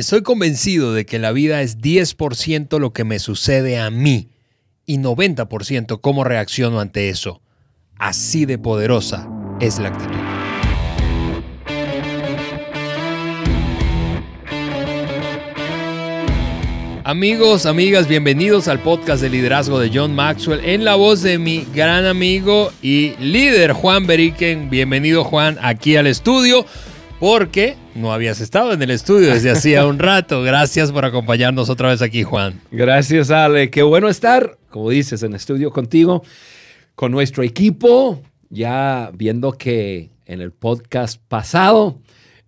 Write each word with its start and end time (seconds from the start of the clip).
Estoy 0.00 0.22
convencido 0.22 0.94
de 0.94 1.04
que 1.04 1.18
la 1.18 1.30
vida 1.30 1.60
es 1.60 1.76
10% 1.76 2.78
lo 2.78 2.94
que 2.94 3.04
me 3.04 3.18
sucede 3.18 3.78
a 3.78 3.90
mí 3.90 4.30
y 4.86 4.96
90% 4.96 6.00
cómo 6.00 6.24
reacciono 6.24 6.80
ante 6.80 7.10
eso. 7.10 7.42
Así 7.98 8.46
de 8.46 8.56
poderosa 8.56 9.28
es 9.60 9.78
la 9.78 9.88
actitud. 9.88 10.16
Amigos, 17.04 17.66
amigas, 17.66 18.08
bienvenidos 18.08 18.68
al 18.68 18.80
podcast 18.80 19.20
de 19.20 19.28
liderazgo 19.28 19.78
de 19.78 19.90
John 19.92 20.14
Maxwell 20.14 20.64
en 20.64 20.86
la 20.86 20.94
voz 20.94 21.20
de 21.20 21.36
mi 21.36 21.66
gran 21.74 22.06
amigo 22.06 22.72
y 22.80 23.16
líder 23.18 23.72
Juan 23.72 24.06
Beriken. 24.06 24.70
Bienvenido 24.70 25.24
Juan 25.24 25.58
aquí 25.60 25.96
al 25.96 26.06
estudio 26.06 26.64
porque 27.18 27.76
no 27.94 28.12
habías 28.12 28.40
estado 28.40 28.72
en 28.72 28.82
el 28.82 28.90
estudio 28.90 29.32
desde 29.32 29.50
hacía 29.50 29.86
un 29.86 29.98
rato. 29.98 30.42
Gracias 30.42 30.92
por 30.92 31.04
acompañarnos 31.04 31.68
otra 31.68 31.88
vez 31.88 32.02
aquí, 32.02 32.22
Juan. 32.22 32.60
Gracias, 32.70 33.30
Ale. 33.30 33.70
Qué 33.70 33.82
bueno 33.82 34.08
estar, 34.08 34.58
como 34.68 34.90
dices, 34.90 35.22
en 35.22 35.32
el 35.32 35.36
estudio 35.36 35.70
contigo, 35.70 36.22
con 36.94 37.12
nuestro 37.12 37.42
equipo, 37.42 38.22
ya 38.48 39.10
viendo 39.14 39.52
que 39.52 40.10
en 40.26 40.40
el 40.40 40.52
podcast 40.52 41.20
pasado 41.28 41.98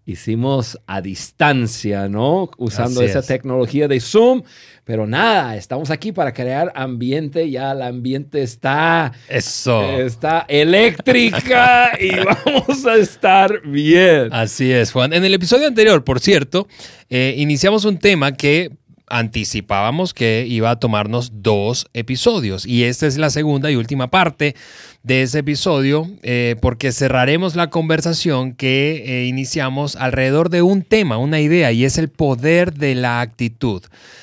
hicimos 0.05 0.79
a 0.87 1.01
distancia, 1.01 2.09
¿no? 2.09 2.51
Usando 2.57 3.03
esa 3.03 3.23
tecnología 3.23 3.89
de 3.89 4.01
Zoom. 4.01 4.43
Pero 4.85 5.07
nada, 5.07 5.57
estamos 5.57 5.91
aquí 5.91 6.11
para 6.11 6.33
crear 6.33 6.73
ambiente. 6.75 7.49
Ya 7.49 7.71
el 7.71 7.83
ambiente 7.83 8.43
está. 8.43 9.13
Eso. 9.29 9.83
Está 9.83 10.45
eléctrica 10.49 11.93
y 12.01 12.11
vamos 12.45 12.85
a 12.85 12.97
estar 12.97 13.63
bien. 13.63 14.33
Así 14.33 14.73
es, 14.73 14.91
Juan. 14.91 15.13
En 15.13 15.25
el 15.25 15.35
episodio 15.35 15.69
anterior, 15.69 16.03
por 16.03 16.19
cierto, 16.19 16.67
eh, 17.11 17.35
iniciamos 17.39 17.85
un 17.85 17.99
tema 17.99 18.33
que 18.33 18.73
anticipábamos 19.13 20.15
que 20.15 20.47
iba 20.49 20.71
a 20.71 20.81
tomarnos 20.81 21.31
dos 21.43 21.87
episodios. 21.93 22.67
Y 22.67 22.85
esta 22.85 23.07
es 23.07 23.19
la 23.19 23.31
segunda 23.31 23.71
y 23.71 23.77
última 23.77 24.11
parte 24.11 24.57
de 25.03 25.23
ese 25.23 25.41
episodio, 25.41 26.09
eh, 26.23 26.57
porque 26.61 26.93
cerraremos 26.93 27.55
la 27.55 27.71
conversación 27.71 28.55
que 28.55 29.03
eh, 29.05 29.27
iniciamos 29.27 29.97
alrededor 29.97 30.49
de 30.49 30.63
un 30.63 30.83
tema, 30.83 31.19
una 31.19 31.41
idea, 31.41 31.73
y 31.73 31.85
es 31.85 31.99
el 31.99 32.09
poder 32.09 32.73
de 32.73 32.95
la 32.95 33.21
actitud. 33.21 33.83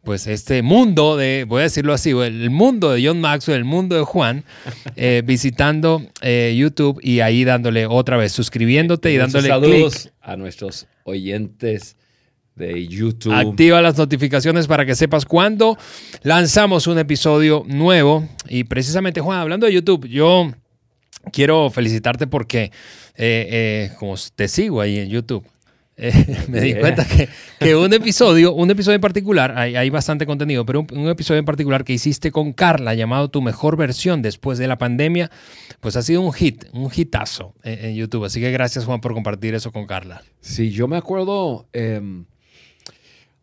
pues 0.04 0.28
este 0.28 0.64
mundo 0.64 1.16
de, 1.16 1.46
voy 1.48 1.62
a 1.62 1.64
decirlo 1.64 1.94
así, 1.94 2.10
el 2.10 2.50
mundo 2.50 2.92
de 2.92 3.08
John 3.08 3.22
Maxwell, 3.22 3.60
el 3.60 3.64
mundo 3.64 3.96
de 3.96 4.02
Juan, 4.02 4.44
visitando 5.24 6.02
YouTube 6.22 7.00
y 7.02 7.22
ahí 7.22 7.46
dándole 7.46 7.86
otra 7.86 8.18
vez, 8.18 8.34
suscribiéndote 8.34 9.14
y 9.14 9.16
dándole 9.16 9.48
saludos 9.48 10.12
a 10.20 10.36
nuestros 10.36 10.88
oyentes 11.06 11.96
de 12.56 12.88
YouTube. 12.88 13.34
Activa 13.34 13.82
las 13.82 13.98
notificaciones 13.98 14.68
para 14.68 14.86
que 14.86 14.96
sepas 14.96 15.26
cuándo 15.26 15.78
lanzamos 16.22 16.88
un 16.88 17.00
episodio 17.00 17.64
nuevo. 17.68 18.28
Y 18.48 18.64
precisamente, 18.66 19.22
Juan, 19.22 19.40
hablando 19.40 19.66
de 19.66 19.74
YouTube, 19.74 20.08
yo 20.08 20.52
quiero 21.32 21.70
felicitarte 21.70 22.28
porque, 22.28 22.72
eh, 23.16 23.48
eh, 23.50 23.92
como 24.00 24.16
te 24.36 24.48
sigo 24.48 24.82
ahí 24.82 25.00
en 25.00 25.10
YouTube, 25.10 25.46
eh, 25.96 26.12
me 26.50 26.60
di 26.60 26.74
cuenta 26.76 27.06
que, 27.60 27.76
un 27.76 27.94
episodio, 27.94 28.54
un 28.54 28.70
episodio 28.72 28.96
en 28.96 29.02
particular, 29.02 29.58
hay, 29.58 29.90
bastante 29.90 30.26
contenido, 30.26 30.66
pero 30.66 30.86
un, 30.92 31.08
episodio 31.10 31.40
en 31.40 31.46
particular 31.46 31.84
que 31.84 31.94
hiciste 31.94 32.32
con 32.32 32.54
Carla 32.54 32.96
llamado 32.96 33.30
Tu 33.30 33.42
mejor 33.42 33.78
versión 33.78 34.22
después 34.22 34.58
de 34.58 34.68
la 34.68 34.78
pandemia, 34.78 35.30
pues 35.80 35.96
ha 35.96 36.02
sido 36.02 36.22
un 36.22 36.34
hit, 36.34 36.66
un 36.74 36.90
hitazo 36.94 37.54
en, 37.64 37.96
YouTube. 37.96 38.26
Así 38.26 38.40
que 38.42 38.52
gracias 38.52 38.86
Juan 38.86 39.02
por 39.02 39.14
compartir 39.14 39.54
eso 39.54 39.72
con 39.72 39.86
Carla. 39.86 40.24
Sí, 40.42 40.72
yo 40.72 40.88
me 40.88 40.98
acuerdo, 40.98 41.68
em, 41.74 42.26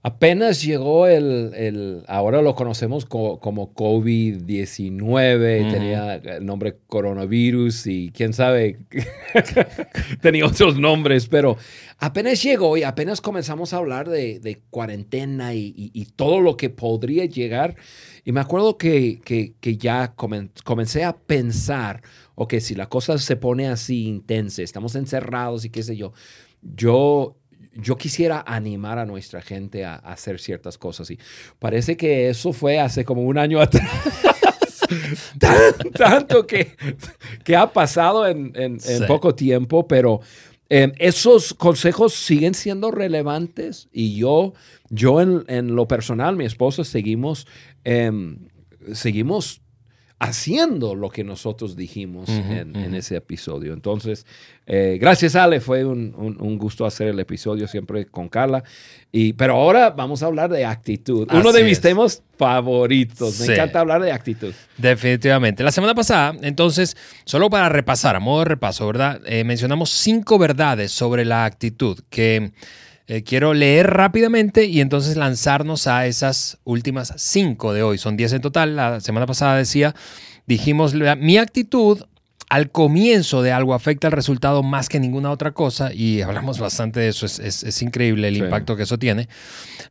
Apenas 0.03 0.63
llegó 0.63 1.07
el, 1.07 2.05
ahora 2.09 2.41
lo 2.41 2.55
conocemos 2.55 3.05
como 3.05 3.75
COVID-19, 3.75 5.71
tenía 5.71 6.15
el 6.15 6.47
nombre 6.47 6.79
coronavirus 6.87 7.87
y 7.87 8.11
quién 8.11 8.33
sabe, 8.33 8.79
tenía 10.23 10.47
otros 10.47 10.79
nombres, 10.79 11.29
pero 11.29 11.59
apenas 11.99 12.43
llegó 12.43 12.79
y 12.79 12.83
apenas 12.83 13.21
comenzamos 13.21 13.75
a 13.75 13.77
hablar 13.77 14.09
de, 14.09 14.63
cuarentena 14.71 15.53
y, 15.53 16.09
todo 16.17 16.41
lo 16.41 16.57
que 16.57 16.71
podría 16.71 17.27
llegar. 17.27 17.77
Y 18.25 18.33
me 18.33 18.41
acuerdo 18.41 18.79
que, 18.79 19.21
ya 19.63 20.15
comencé 20.15 21.05
a 21.05 21.15
pensar, 21.15 22.01
ok, 22.37 22.55
si 22.61 22.75
la 22.75 22.89
cosa 22.89 23.19
se 23.19 23.37
pone 23.37 23.69
así 23.69 24.07
intensa, 24.07 24.63
estamos 24.63 24.95
encerrados 24.95 25.67
y 25.67 25.71
qué 25.71 25.83
sé 25.83 25.95
yo, 25.95 26.15
yo 26.63 27.37
yo 27.81 27.97
quisiera 27.97 28.45
animar 28.47 28.99
a 28.99 29.07
nuestra 29.07 29.43
gente 29.43 29.85
a, 29.85 29.97
hacer 29.97 30.39
ciertas 30.39 30.79
cosas. 30.79 31.11
Y 31.11 31.19
parece 31.59 31.97
que 31.97 32.29
eso 32.29 32.53
fue 32.53 32.79
hace 32.79 33.05
como 33.05 33.23
un 33.23 33.39
año 33.39 33.61
atrás. 33.63 33.89
tanto 35.95 36.47
que, 36.47 36.77
que 37.45 37.57
ha 37.57 37.73
pasado 37.73 38.27
en, 38.27 38.53
poco 39.07 39.35
tiempo, 39.35 39.87
pero 39.87 40.21
em, 40.69 40.93
esos 40.99 41.55
consejos 41.55 42.15
siguen 42.15 42.55
siendo 42.55 42.91
relevantes 42.91 43.89
y 43.93 44.17
yo, 44.17 44.53
yo 44.89 45.21
en, 45.21 45.75
lo 45.77 45.87
personal, 45.87 46.37
mi 46.37 46.45
esposa, 46.45 46.85
seguimos, 46.85 47.47
em, 47.85 48.49
seguimos 48.93 49.63
haciendo 50.21 50.95
lo 50.95 51.09
que 51.09 51.25
nosotros 51.25 51.75
dijimos 51.75 52.29
en, 52.29 52.95
ese 52.95 53.17
episodio. 53.17 53.73
Entonces, 53.73 54.27
eh, 54.67 54.99
gracias 55.01 55.35
Ale, 55.35 55.61
fue 55.61 55.83
un, 55.85 56.59
gusto 56.59 56.85
hacer 56.85 57.09
el 57.09 57.19
episodio 57.19 57.67
siempre 57.67 58.05
con 58.05 58.29
Carla. 58.29 58.63
Y, 59.11 59.33
pero 59.33 59.55
ahora 59.55 59.91
vamos 59.91 60.23
a 60.23 60.27
hablar 60.27 60.51
de 60.51 60.67
actitud. 60.67 61.27
Uno 61.33 61.53
de 61.53 61.65
mis 61.65 61.81
temas 61.81 62.23
favoritos. 62.37 63.41
Me 63.41 63.55
encanta 63.55 63.81
hablar 63.81 64.03
de 64.03 64.13
actitud. 64.13 64.53
Definitivamente. 64.77 65.65
La 65.65 65.73
semana 65.73 65.95
pasada, 65.95 66.37
entonces, 66.43 66.99
solo 67.25 67.49
para 67.49 67.71
repasar, 67.71 68.15
a 68.15 68.21
modo 68.21 68.41
de 68.41 68.45
repaso, 68.45 68.87
¿verdad? 68.87 69.23
Eh, 69.25 69.43
mencionamos 69.45 69.89
cinco 69.89 70.39
verdades 70.39 70.93
sobre 70.93 71.25
la 71.25 71.47
actitud 71.47 71.99
que 72.11 72.53
eh, 73.11 73.25
quiero 73.25 73.55
leer 73.55 73.91
rápidamente 73.91 74.67
y 74.67 74.81
entonces 74.81 75.17
lanzarnos 75.17 75.89
a 75.89 76.07
esas 76.07 76.59
últimas 76.63 77.13
cinco 77.17 77.73
de 77.73 77.83
hoy. 77.83 77.99
Son 77.99 78.17
diez 78.17 78.33
en 78.33 78.41
total. 78.41 78.77
La 78.77 79.01
semana 79.01 79.27
pasada 79.27 79.57
decía, 79.57 79.97
dijimos, 80.47 80.95
mi 80.95 81.37
actitud 81.37 82.05
al 82.51 82.73
comienzo 82.73 83.43
de 83.43 83.53
algo 83.53 83.75
afecta 83.75 84.09
el 84.09 84.13
resultado 84.13 84.65
más 84.65 84.89
que 84.89 84.99
ninguna 84.99 85.31
otra 85.31 85.53
cosa 85.53 85.95
y 85.95 86.21
hablamos 86.21 86.59
bastante 86.59 86.99
de 86.99 87.09
eso, 87.09 87.25
es, 87.25 87.83
increíble 87.83 88.27
el 88.27 88.37
impacto 88.37 88.77
que 88.77 88.83
eso 88.83 88.99
tiene. 88.99 89.29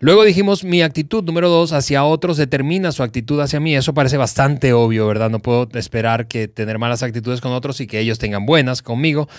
Luego 0.02 0.25
dijimos 0.25 0.66
mi 0.66 0.81
actitud 0.81 1.24
número 1.24 1.47
dos 1.50 1.72
hacia 1.72 2.03
otros 2.03 2.36
determina 2.36 2.92
su 2.92 3.02
actitud 3.02 3.40
hacia 3.40 3.62
mí, 3.62 3.75
eso 3.78 3.94
parece 3.94 4.18
bastante 4.18 4.74
obvio, 4.74 5.08
¿verdad? 5.08 5.30
No 5.30 5.40
puedo 5.40 5.70
esperar 5.75 6.28
que 6.28 6.50
tener 6.50 6.80
malas 6.80 7.02
actitudes 7.02 7.40
con 7.40 7.53
otros 7.53 7.79
y 7.79 7.88
que 7.88 8.02
ellos 8.02 8.20
tengan 8.20 8.46
buenas 8.46 8.82
conmigo. 8.82 9.29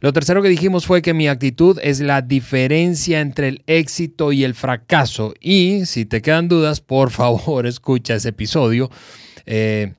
Lo 0.00 0.12
tercero 0.12 0.42
que 0.42 0.50
dijimos 0.50 0.84
fue 0.84 1.00
que 1.00 1.14
mi 1.14 1.28
actitud 1.28 1.78
es 1.82 2.00
la 2.00 2.20
diferencia 2.20 3.20
entre 3.20 3.48
el 3.48 3.62
éxito 3.66 4.32
y 4.32 4.44
el 4.44 4.54
fracaso 4.54 5.32
y 5.40 5.86
si 5.86 6.04
te 6.04 6.20
quedan 6.20 6.48
dudas, 6.48 6.82
por 6.82 7.10
favor 7.10 7.66
escucha 7.66 8.16
ese 8.16 8.28
episodio. 8.28 8.90
Eh, 9.46 9.94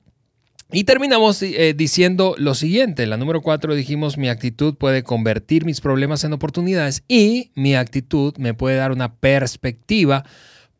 y 0.70 0.84
terminamos 0.84 1.42
eh, 1.42 1.74
diciendo 1.74 2.34
lo 2.36 2.54
siguiente, 2.54 3.06
la 3.06 3.16
número 3.16 3.40
cuatro 3.40 3.74
dijimos 3.74 4.18
mi 4.18 4.28
actitud 4.28 4.74
puede 4.74 5.02
convertir 5.02 5.64
mis 5.64 5.80
problemas 5.80 6.24
en 6.24 6.34
oportunidades 6.34 7.04
y 7.08 7.50
mi 7.54 7.74
actitud 7.74 8.36
me 8.36 8.52
puede 8.54 8.76
dar 8.76 8.92
una 8.92 9.14
perspectiva 9.14 10.24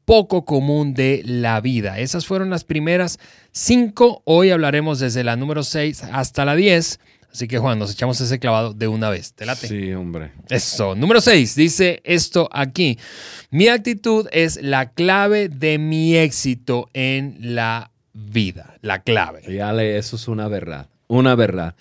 poco 0.05 0.45
común 0.45 0.95
de 0.95 1.23
la 1.25 1.61
vida. 1.61 1.99
Esas 1.99 2.27
fueron 2.27 2.51
las 2.51 2.65
primeras 2.65 3.19
cinco, 3.53 4.23
hoy 4.25 4.51
hablaremos 4.51 4.99
desde 5.01 5.25
la 5.25 5.37
número 5.37 5.63
seis 5.63 6.03
hasta 6.03 6.45
la 6.45 6.57
diez. 6.57 7.01
Así 7.31 7.47
que 7.47 7.59
Juan, 7.59 7.79
nos 7.79 7.93
echamos 7.93 8.21
ese 8.21 8.39
clavado 8.39 8.73
de 8.73 8.89
una 8.89 9.11
vez. 9.11 9.35
¿Te 9.35 9.45
late? 9.45 9.69
Sí, 9.69 9.93
hombre. 9.93 10.33
Eso. 10.49 10.95
Número 10.95 11.21
seis, 11.21 11.55
dice 11.55 12.01
esto 12.05 12.49
aquí. 12.53 12.99
Mi 13.51 13.69
actitud 13.69 14.27
es 14.33 14.63
la 14.63 14.93
clave 14.93 15.51
de 15.51 15.79
mi 15.79 16.17
éxito 16.17 16.89
en 16.95 17.37
la 17.41 17.91
vida, 18.31 18.77
la 18.83 19.03
clave. 19.03 19.43
Y 19.49 19.59
Ale, 19.59 19.97
eso 19.97 20.17
es 20.17 20.29
una 20.29 20.49
verdad. 20.49 20.89
Una 21.07 21.35
verdad. 21.35 21.75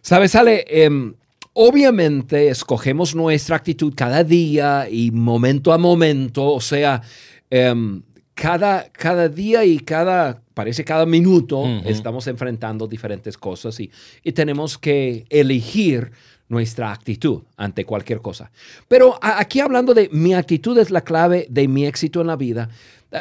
¿Sabes, 0.00 0.34
Ale? 0.34 0.64
Em, 0.68 1.14
obviamente 1.52 2.48
escogemos 2.48 3.14
nuestra 3.14 3.56
actitud 3.56 3.92
cada 3.94 4.24
día 4.24 4.88
y 4.90 5.10
momento 5.10 5.72
a 5.72 5.78
momento, 5.78 6.46
o 6.46 6.60
sea, 6.60 7.02
em, 7.50 8.02
cada, 8.34 8.88
cada 8.90 9.28
día 9.28 9.64
y 9.64 9.78
cada, 9.78 10.42
parece 10.54 10.84
cada 10.84 11.06
minuto, 11.06 11.64
estamos 11.84 12.26
enfrentando 12.26 12.86
diferentes 12.88 13.36
cosas 13.36 13.78
y, 13.78 13.90
y 14.24 14.32
tenemos 14.32 14.78
que 14.78 15.26
elegir 15.28 16.10
nuestra 16.48 16.92
actitud 16.92 17.42
ante 17.56 17.84
cualquier 17.84 18.20
cosa. 18.20 18.50
Pero 18.88 19.18
aquí 19.22 19.60
hablando 19.60 19.94
de 19.94 20.08
mi 20.12 20.34
actitud 20.34 20.76
es 20.78 20.90
la 20.90 21.02
clave 21.02 21.46
de 21.48 21.68
mi 21.68 21.86
éxito 21.86 22.20
en 22.20 22.26
la 22.26 22.36
vida, 22.36 22.68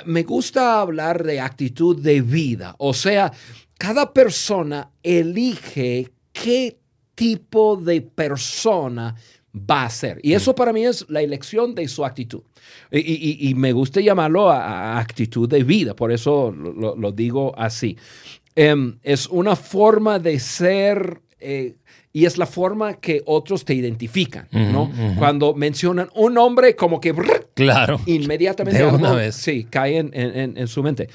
me 0.06 0.24
gusta 0.24 0.80
hablar 0.80 1.24
de 1.24 1.40
actitud 1.40 2.02
de 2.02 2.22
vida, 2.22 2.76
o 2.78 2.94
sea, 2.94 3.32
cada 3.78 4.14
persona 4.14 4.92
elige 5.04 6.12
qué 6.32 6.78
tipo 7.16 7.76
de 7.76 8.02
persona 8.02 9.16
va 9.54 9.86
a 9.86 9.90
ser. 9.90 10.20
Y 10.24 10.34
eso 10.34 10.56
para 10.56 10.72
mí 10.72 10.86
es 10.86 11.06
la 11.10 11.22
elección 11.22 11.76
de 11.76 11.88
su 11.88 12.06
actitud. 12.06 12.42
Y, 12.92 13.54
me 13.56 13.74
gusta 13.74 14.00
llamarlo 14.02 14.50
a, 14.50 15.00
actitud 15.00 15.48
de 15.50 15.64
vida, 15.64 15.96
por 15.96 16.12
eso 16.12 16.52
lo, 16.52 17.12
digo 17.12 17.54
así. 17.58 17.98
Em, 18.56 18.98
es 19.02 19.28
una 19.28 19.56
forma 19.56 20.20
de 20.20 20.40
ser 20.40 21.22
eh, 21.40 21.76
y 22.14 22.26
es 22.26 22.38
la 22.38 22.46
forma 22.46 22.96
que 22.96 23.22
otros 23.26 23.64
te 23.64 23.74
identifican, 23.74 24.48
¿no? 24.52 24.92
Cuando 25.18 25.54
mencionan 25.54 26.10
un 26.16 26.34
nombre, 26.34 26.76
como 26.76 27.00
que 27.00 27.14
claro, 27.54 28.02
inmediatamente 28.06 28.86
una 28.86 29.14
vez. 29.14 29.36
sí, 29.36 29.66
cae 29.70 29.98
en, 29.98 30.12
en, 30.14 30.68
su 30.68 30.84
mente. 30.84 31.10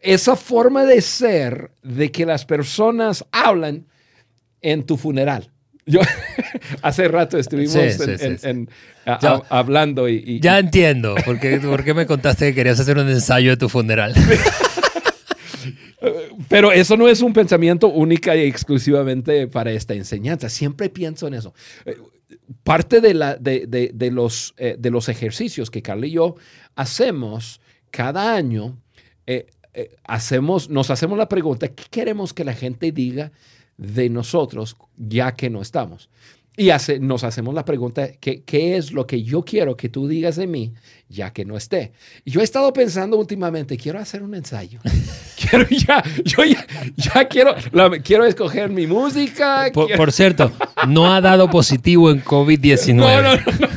Esa 0.00 0.36
forma 0.36 0.84
de 0.84 1.00
ser, 1.02 1.72
de 1.82 2.10
que 2.10 2.24
las 2.24 2.44
personas 2.44 3.24
hablan 3.32 3.86
en 4.62 4.84
tu 4.84 4.96
funeral. 4.96 5.50
Yo 5.84 6.00
hace 6.82 7.08
rato 7.08 7.38
estuvimos 7.38 7.76
hablando 9.48 10.08
y, 10.08 10.40
Ya 10.40 10.58
entiendo, 10.58 11.14
porque, 11.24 11.58
¿por 11.58 11.84
qué 11.84 11.94
me 11.94 12.06
contaste 12.06 12.46
que 12.46 12.54
querías 12.54 12.78
hacer 12.80 12.98
un 12.98 13.08
ensayo 13.08 13.50
de 13.50 13.56
tu 13.56 13.68
funeral? 13.68 14.14
Pero 16.48 16.72
eso 16.72 16.96
no 16.96 17.08
es 17.08 17.20
un 17.20 17.32
pensamiento 17.32 17.88
única 17.88 18.36
y 18.36 18.40
exclusivamente 18.40 19.46
para 19.48 19.72
esta 19.72 19.94
enseñanza. 19.94 20.48
Siempre 20.48 20.88
pienso 20.88 21.26
en 21.26 21.34
eso. 21.34 21.54
Eh, 21.84 21.96
parte 22.62 23.00
de, 23.00 23.14
la, 23.14 23.36
de, 23.36 24.10
los, 24.12 24.54
eh, 24.56 24.76
de 24.78 24.90
los 24.90 25.08
ejercicios 25.08 25.70
que 25.70 25.82
Carly 25.82 26.08
y 26.08 26.12
yo 26.12 26.36
hacemos 26.76 27.60
cada 27.90 28.34
año, 28.34 28.78
eh, 29.26 29.46
hacemos, 30.04 30.68
nos 30.68 30.90
hacemos 30.90 31.18
la 31.18 31.28
pregunta, 31.28 31.68
¿qué 31.68 31.84
queremos 31.90 32.34
que 32.34 32.44
la 32.44 32.54
gente 32.54 32.92
diga 32.92 33.32
de 33.76 34.10
nosotros 34.10 34.76
ya 34.96 35.32
que 35.32 35.50
no 35.50 35.62
estamos? 35.62 36.08
Y 36.58 36.70
hace, 36.70 36.98
nos 36.98 37.22
hacemos 37.22 37.54
la 37.54 37.64
pregunta, 37.64 38.08
¿qué, 38.18 38.42
¿qué, 38.42 38.76
es 38.76 38.90
lo 38.90 39.06
que 39.06 39.22
yo 39.22 39.44
quiero 39.44 39.76
que 39.76 39.88
tú 39.88 40.08
digas 40.08 40.34
de 40.34 40.48
mí 40.48 40.74
ya 41.08 41.32
que 41.32 41.44
no 41.44 41.56
esté? 41.56 41.92
Y 42.24 42.32
yo 42.32 42.40
he 42.40 42.44
estado 42.44 42.72
pensando 42.72 43.16
últimamente, 43.16 43.76
quiero 43.76 44.00
hacer 44.00 44.24
un 44.24 44.34
ensayo. 44.34 44.80
quiero 45.38 45.68
ya, 45.68 46.02
yo 46.24 46.42
ya, 46.96 47.28
quiero, 47.28 47.54
quiero 48.02 48.24
escoger 48.24 48.70
mi 48.70 48.88
música. 48.88 49.70
Por, 49.72 50.10
cierto, 50.10 50.50
no 50.88 51.14
ha 51.14 51.20
dado 51.20 51.48
positivo 51.48 52.10
en 52.10 52.24
COVID-19. 52.24 52.96
No, 52.96 53.22
no, 53.22 53.36
no, 53.36 53.68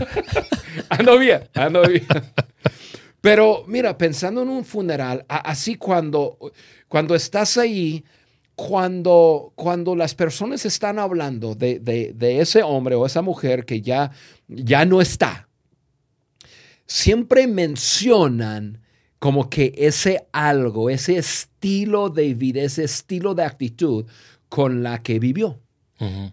Ando 0.89 1.19
bien, 1.19 1.41
ando 1.53 1.83
bien. 1.83 2.07
Pero 3.21 3.63
mira, 3.67 3.95
pensando 3.95 4.41
en 4.41 4.49
un 4.49 4.65
funeral, 4.65 5.23
así 5.27 5.75
cuando, 5.75 6.39
cuando 6.87 7.13
estás 7.13 7.59
ahí, 7.59 8.03
cuando, 8.55 9.53
cuando 9.55 9.95
las 9.95 10.15
personas 10.15 10.65
están 10.65 10.99
hablando 10.99 11.55
de, 11.55 12.15
ese 12.19 12.63
hombre 12.63 12.95
o 12.95 13.05
esa 13.05 13.21
mujer 13.21 13.65
que 13.65 13.81
ya, 13.81 14.11
ya 14.47 14.85
no 14.85 15.01
está, 15.01 15.47
siempre 16.85 17.47
mencionan 17.47 18.81
como 19.19 19.49
que 19.49 19.73
ese 19.77 20.27
algo, 20.31 20.89
ese 20.89 21.17
estilo 21.17 22.09
de 22.09 22.33
vida, 22.33 22.61
ese 22.61 22.83
estilo 22.83 23.35
de 23.35 23.43
actitud 23.43 24.05
con 24.49 24.83
la 24.83 24.99
que 24.99 25.19
vivió. 25.19 25.59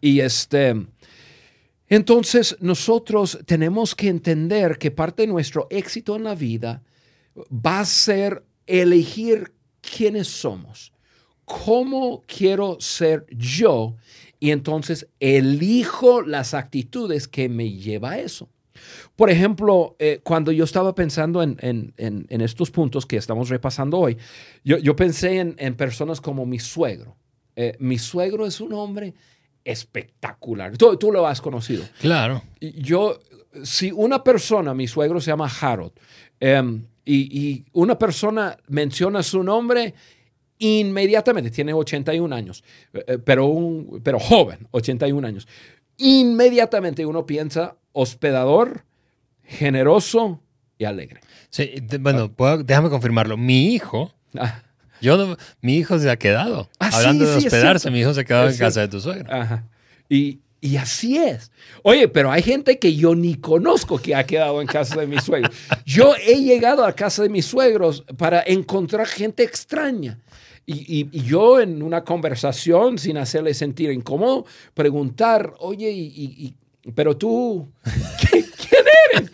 Y 0.01 0.21
este, 0.21 0.75
entonces 1.89 2.57
nosotros 2.61 3.39
tenemos 3.45 3.95
que 3.95 4.09
entender 4.09 4.79
que 4.79 4.91
parte 4.91 5.23
de 5.23 5.29
nuestro 5.29 5.67
éxito 5.69 6.17
en 6.17 6.25
la 6.25 6.35
vida 6.35 6.83
va 7.53 7.81
a 7.81 7.85
ser 7.85 8.45
elegir 8.67 9.53
quiénes 9.83 10.27
somos 10.29 10.93
cómo 11.49 12.25
quiero 12.27 12.77
ser 12.79 13.27
yo 13.31 13.97
y 14.39 14.51
entonces 14.51 15.09
elijo 15.19 16.23
las 16.23 16.55
actitudes 16.55 17.27
que 17.27 17.49
me 17.49 17.73
lleva 17.73 18.13
a 18.13 18.19
eso. 18.21 18.49
Por 19.17 19.31
ejemplo, 19.31 19.97
eh, 19.99 20.21
cuando 20.23 20.53
yo 20.53 20.63
estaba 20.63 20.95
pensando 20.95 21.43
en, 21.43 21.95
estos 22.29 22.71
puntos 22.71 23.05
que 23.07 23.17
estamos 23.17 23.49
repasando 23.49 23.99
hoy, 23.99 24.17
yo, 24.63 24.95
pensé 24.95 25.41
en, 25.41 25.75
personas 25.75 26.21
como 26.21 26.47
mi 26.47 26.61
suegro. 26.61 27.17
Eh, 27.57 27.77
mi 27.81 27.99
suegro 27.99 28.47
es 28.47 28.61
un 28.61 28.75
hombre 28.75 29.15
espectacular. 29.65 30.77
Tú, 30.77 30.97
tú, 30.97 31.11
lo 31.11 31.27
has 31.27 31.41
conocido. 31.41 31.83
Claro. 32.01 32.45
Yo, 32.61 33.19
si 33.65 33.91
una 33.91 34.23
persona, 34.23 34.73
mi 34.75 34.87
suegro 34.87 35.21
se 35.21 35.33
llama 35.33 35.51
Harold, 35.61 35.93
em, 36.39 36.85
y, 37.05 37.49
y, 37.49 37.65
una 37.73 37.99
persona 37.99 38.57
menciona 38.69 39.23
su 39.25 39.43
nombre 39.43 39.95
inmediatamente, 40.59 41.51
tiene 41.51 41.73
81 41.73 42.35
años, 42.35 42.65
eh, 42.93 43.05
eh, 43.07 43.19
pero, 43.19 43.47
un, 43.47 44.01
pero 44.03 44.19
joven, 44.19 44.67
81 44.71 45.27
años. 45.27 45.49
Inmediatamente 45.97 47.05
uno 47.07 47.27
piensa 47.27 47.77
hospedador, 47.93 48.85
generoso 49.43 50.41
y 50.79 50.85
alegre. 50.85 51.21
Sí, 51.51 51.73
bueno, 52.01 52.33
déjame 52.65 52.91
confirmarlo. 52.91 53.37
Mi 53.37 53.75
hijo, 53.75 54.15
ah. 54.39 54.63
yo 55.01 55.37
mi 55.61 55.77
hijo 55.77 55.99
se 55.99 56.11
ha 56.11 56.17
quedado. 56.17 56.69
Ah, 56.79 56.91
Hablando 56.93 57.27
de 57.27 57.37
hospedarse, 57.37 57.91
mi 57.91 58.01
hijo 58.01 58.15
se 58.15 58.21
ha 58.21 58.25
quedado 58.25 58.49
en 58.49 58.57
casa 58.57 58.81
de 58.81 58.89
tu 58.89 59.01
suegro. 59.01 59.27
Y, 60.09 60.41
y 60.61 60.77
así 60.77 61.19
es. 61.19 61.53
Oye, 61.83 62.09
pero 62.09 62.33
hay 62.33 62.43
gente 62.43 62.79
que 62.79 62.95
yo 62.95 63.15
ni 63.15 63.37
conozco 63.37 63.99
que 63.99 64.15
ha 64.15 64.25
quedado 64.25 64.61
en 64.61 64.67
casa 64.67 65.01
de 65.01 65.07
mis 65.07 65.23
suegros. 65.23 65.55
Yo 65.85 66.15
he 66.17 66.43
llegado 66.43 66.85
a 66.85 66.93
casa 66.93 67.23
de 67.23 67.29
mis 67.29 67.47
suegros 67.47 68.05
para 68.17 68.43
encontrar 68.45 69.07
gente 69.07 69.43
extraña. 69.45 70.19
Y, 70.71 71.09
yo 71.23 71.61
en 71.61 71.83
una 71.83 72.05
conversación, 72.05 72.99
sin 72.99 73.17
hacerle 73.17 73.55
sentir 73.55 73.91
incómodo, 73.91 74.45
preguntar, 74.75 75.55
oye, 75.61 75.91
y, 75.91 76.55
pero 76.95 77.17
tú, 77.17 77.71
¿quién 78.31 78.85
eres? 79.15 79.31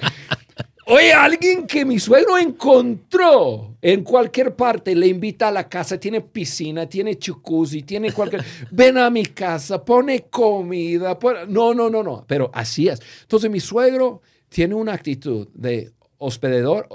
Oye, 0.86 1.12
alguien 1.12 1.66
que 1.66 1.84
mi 1.84 1.98
suegro 1.98 2.38
encontró 2.38 3.74
en 3.82 4.04
cualquier 4.04 4.54
parte, 4.54 4.94
le 4.94 5.08
invita 5.08 5.48
a 5.48 5.50
la 5.50 5.68
casa, 5.68 5.98
tiene 5.98 6.20
piscina, 6.20 6.86
tiene 6.86 7.18
jacuzzi, 7.20 7.82
tiene 7.82 8.12
cualquier... 8.12 8.44
Ven 8.70 8.98
a 8.98 9.10
mi 9.10 9.24
casa, 9.24 9.84
pone 9.84 10.26
comida. 10.30 11.18
No, 11.48 11.74
no, 11.74 11.90
no, 11.90 12.02
no. 12.04 12.24
Pero 12.28 12.48
así 12.54 12.86
es. 12.86 13.00
Entonces 13.22 13.50
mi 13.50 13.58
suegro 13.58 14.20
tiene 14.48 14.74
una 14.74 14.92
actitud 14.92 15.48
de 15.52 15.90
hospedador, 16.18 16.86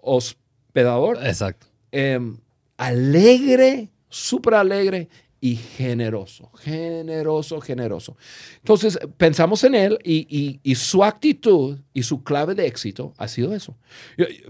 hospedador. 0.00 1.18
Exacto. 1.24 1.66
Em, 1.92 2.38
alegre, 2.76 3.90
súper 4.08 4.54
alegre 4.54 5.08
y 5.40 5.56
generoso, 5.56 6.50
generoso, 6.58 7.60
generoso. 7.60 8.16
Entonces, 8.56 8.98
pensamos 9.16 9.62
en 9.64 9.74
él 9.74 9.98
y, 10.02 10.74
su 10.74 11.04
actitud 11.04 11.78
y 11.92 12.02
su 12.02 12.24
clave 12.24 12.54
de 12.54 12.66
éxito 12.66 13.14
ha 13.18 13.28
sido 13.28 13.54
eso. 13.54 13.76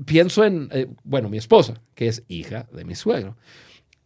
pienso 0.04 0.44
en, 0.44 0.68
eh, 0.72 0.86
bueno, 1.04 1.28
mi 1.28 1.38
esposa, 1.38 1.74
que 1.94 2.08
es 2.08 2.22
hija 2.28 2.68
de 2.72 2.84
mi 2.84 2.94
suegro. 2.94 3.36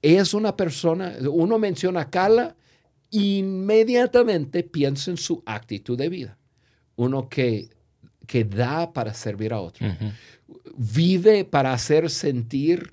Es 0.03 0.33
una 0.33 0.57
persona, 0.57 1.15
uno 1.31 1.59
menciona 1.59 2.01
a 2.01 2.11
Carla, 2.11 2.57
inmediatamente 3.11 4.63
piensa 4.63 5.11
en 5.11 5.17
su 5.17 5.43
actitud 5.45 5.99
de 5.99 6.09
vida. 6.09 6.39
Uno 6.97 7.29
que, 7.29 7.69
que 8.27 8.45
da 8.45 8.93
para 8.93 9.13
servir 9.13 9.53
a 9.53 9.61
otros. 9.61 9.93
Vive 10.77 11.45
para 11.45 11.73
hacer 11.73 12.09
sentir 12.09 12.93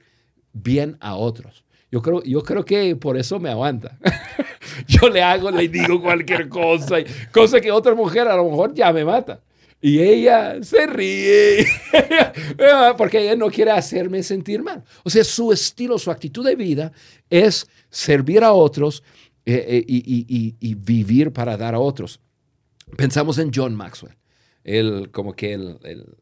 bien 0.64 0.98
a 1.00 1.16
otros. 1.16 1.64
Yo 1.92 2.02
creo, 2.02 2.22
yo 2.24 2.44
creo 2.44 2.66
que 2.66 2.96
por 2.96 3.18
eso 3.18 3.40
me 3.40 3.50
aguanta. 3.50 3.98
yo 4.88 5.10
le 5.10 5.22
hago, 5.22 5.52
le 5.52 5.68
digo 5.68 6.02
cualquier 6.02 6.50
cosa, 6.50 6.98
cosa 7.32 7.62
que 7.62 7.72
otra 7.72 7.96
mujer 7.96 8.28
a 8.28 8.36
lo 8.36 8.50
mejor 8.50 8.74
ya 8.74 8.92
me 8.92 9.06
mata. 9.06 9.42
Y 9.80 10.00
ella 10.00 10.62
se 10.64 10.88
ríe 10.88 11.66
porque 12.98 13.22
ella 13.22 13.36
no 13.36 13.50
quiere 13.50 13.72
hacerme 13.72 14.24
sentir 14.24 14.64
mal. 14.64 14.84
O 15.04 15.10
sea, 15.10 15.24
su 15.24 15.54
estilo, 15.54 16.00
su 16.00 16.10
actitud 16.10 16.46
de 16.46 16.56
vida 16.56 16.92
es 17.30 17.68
servir 17.90 18.44
a 18.44 18.54
otros 18.54 19.04
eh, 19.46 19.66
eh, 19.68 19.86
y, 19.88 20.76
vivir 20.76 21.32
para 21.32 21.56
dar 21.56 21.76
a 21.76 21.80
otros. 21.80 22.20
Pensamos 22.98 23.38
en 23.38 23.52
John 23.54 23.76
Maxwell, 23.76 24.16
el, 24.64 25.12
como 25.12 25.34
que 25.34 25.54
el 25.54 26.18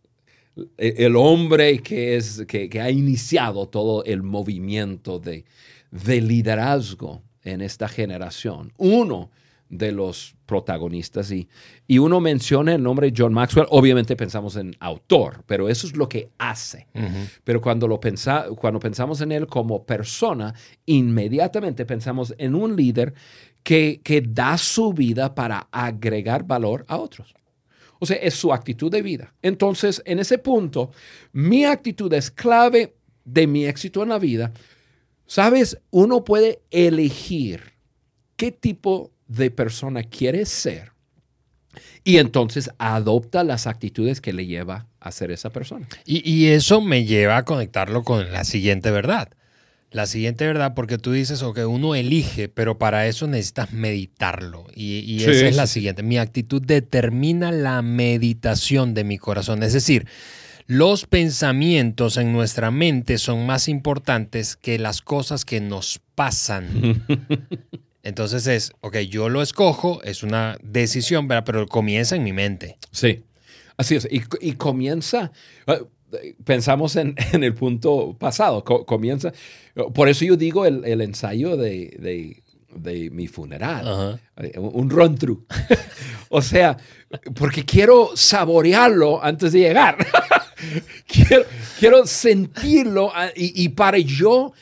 el 0.77 1.15
hombre 1.15 1.79
que, 1.79 2.15
es, 2.15 2.45
que, 2.47 2.69
ha 2.81 2.89
iniciado 2.89 3.67
todo 3.67 4.03
el 4.05 4.23
movimiento 4.23 5.19
de, 5.19 5.45
liderazgo 5.91 7.21
en 7.43 7.61
esta 7.61 7.87
generación. 7.87 8.73
Uno 8.77 9.31
de 9.69 9.91
los 9.91 10.35
protagonistas 10.45 11.31
y, 11.31 11.49
y 11.87 11.97
uno 11.97 12.21
menciona 12.21 12.75
el 12.75 12.83
nombre 12.83 13.11
John 13.15 13.33
Maxwell, 13.33 13.65
obviamente 13.69 14.15
pensamos 14.15 14.55
en 14.55 14.75
autor, 14.79 15.43
pero 15.47 15.69
eso 15.69 15.87
es 15.87 15.95
lo 15.97 16.07
que 16.07 16.29
hace. 16.37 16.87
Pero 17.43 17.61
cuando, 17.61 17.87
lo 17.87 17.99
pensa, 17.99 18.45
cuando 18.55 18.79
pensamos 18.79 19.21
en 19.21 19.31
él 19.31 19.47
como 19.47 19.83
persona, 19.83 20.53
inmediatamente 20.85 21.85
pensamos 21.85 22.33
en 22.37 22.55
un 22.55 22.75
líder 22.75 23.13
que, 23.63 24.01
que 24.03 24.21
da 24.21 24.57
su 24.57 24.93
vida 24.93 25.33
para 25.33 25.67
agregar 25.71 26.45
valor 26.45 26.85
a 26.87 26.97
otros. 26.97 27.33
O 27.99 28.05
sea, 28.05 28.17
es 28.17 28.33
su 28.33 28.53
actitud 28.53 28.91
de 28.91 29.01
vida. 29.01 29.33
Entonces, 29.41 30.01
en 30.05 30.19
ese 30.19 30.37
punto, 30.37 30.91
mi 31.31 31.65
actitud 31.65 32.11
es 32.13 32.29
clave 32.31 32.95
de 33.23 33.47
mi 33.47 33.65
éxito 33.65 34.03
en 34.03 34.09
la 34.09 34.19
vida. 34.19 34.51
Sabes, 35.25 35.79
uno 35.91 36.23
puede 36.23 36.59
elegir 36.71 37.73
qué 38.35 38.51
tipo 38.51 39.11
de 39.27 39.49
persona 39.49 40.03
quiere 40.03 40.45
ser 40.45 40.95
y 42.03 42.17
entonces 42.17 42.69
adopta 42.77 43.43
las 43.43 43.67
actitudes 43.67 44.21
que 44.21 44.31
le 44.31 44.45
lleva 44.45 44.87
a 44.99 45.11
ser 45.11 45.31
esa 45.31 45.49
persona. 45.49 45.87
Y, 46.05 46.29
y, 46.29 46.47
eso 46.47 46.79
me 46.79 47.05
lleva 47.05 47.37
a 47.37 47.45
conectarlo 47.45 48.03
con 48.03 48.31
la 48.31 48.43
siguiente 48.43 48.91
verdad. 48.91 49.29
La 49.95 50.07
siguiente 50.07 50.45
verdad, 50.45 50.73
porque 50.73 50.97
tú 50.97 51.13
dices, 51.13 51.41
ok, 51.41 51.59
uno 51.69 51.95
elige, 51.95 52.49
pero 52.49 52.77
para 52.77 53.07
eso 53.07 53.27
necesitas 53.27 53.71
meditarlo. 53.71 54.65
Y, 54.75 54.99
y 54.99 55.23
esa 55.23 55.47
es 55.47 55.55
la 55.55 55.67
siguiente. 55.67 56.03
Mi 56.03 56.17
actitud 56.17 56.61
determina 56.61 57.53
la 57.53 57.81
meditación 57.81 58.93
de 58.93 59.05
mi 59.05 59.17
corazón. 59.17 59.63
Es 59.63 59.71
decir, 59.71 60.05
los 60.67 61.05
pensamientos 61.05 62.17
en 62.17 62.33
nuestra 62.33 62.71
mente 62.71 63.17
son 63.17 63.45
más 63.45 63.69
importantes 63.69 64.57
que 64.57 64.77
las 64.79 65.01
cosas 65.01 65.45
que 65.45 65.61
nos 65.61 66.01
pasan. 66.13 67.05
Entonces 68.03 68.47
es, 68.47 68.73
ok, 68.81 68.97
yo 68.97 69.29
lo 69.29 69.41
escojo, 69.41 70.03
es 70.03 70.23
una 70.23 70.57
decisión, 70.61 71.29
pero 71.29 71.67
comienza 71.67 72.17
en 72.17 72.23
mi 72.23 72.33
mente. 72.33 72.77
Sí, 72.91 73.23
así 73.77 73.95
es. 73.95 74.09
Y, 74.11 74.53
comienza, 74.55 75.31
ah, 75.67 75.79
pensamos 76.43 76.95
en, 76.97 77.15
el 77.31 77.53
punto 77.53 78.15
pasado, 78.17 78.63
comienza, 78.63 79.33
por 79.93 80.09
eso 80.09 80.25
yo 80.25 80.35
digo 80.35 80.65
el, 80.65 81.01
ensayo 81.01 81.57
de, 81.57 82.41
mi 83.11 83.27
funeral, 83.27 84.19
eh, 84.37 84.57
un 84.59 84.89
run-through. 84.89 85.45
o 86.29 86.41
sea, 86.41 86.77
porque 87.35 87.63
quiero 87.63 88.11
saborearlo 88.15 89.23
antes 89.23 89.53
de 89.53 89.59
llegar. 89.59 89.97
quiero, 91.79 92.05
sentirlo 92.05 93.11
ah, 93.13 93.29
y, 93.35 93.63
y 93.63 93.69
para 93.69 93.97
yo 93.97 94.53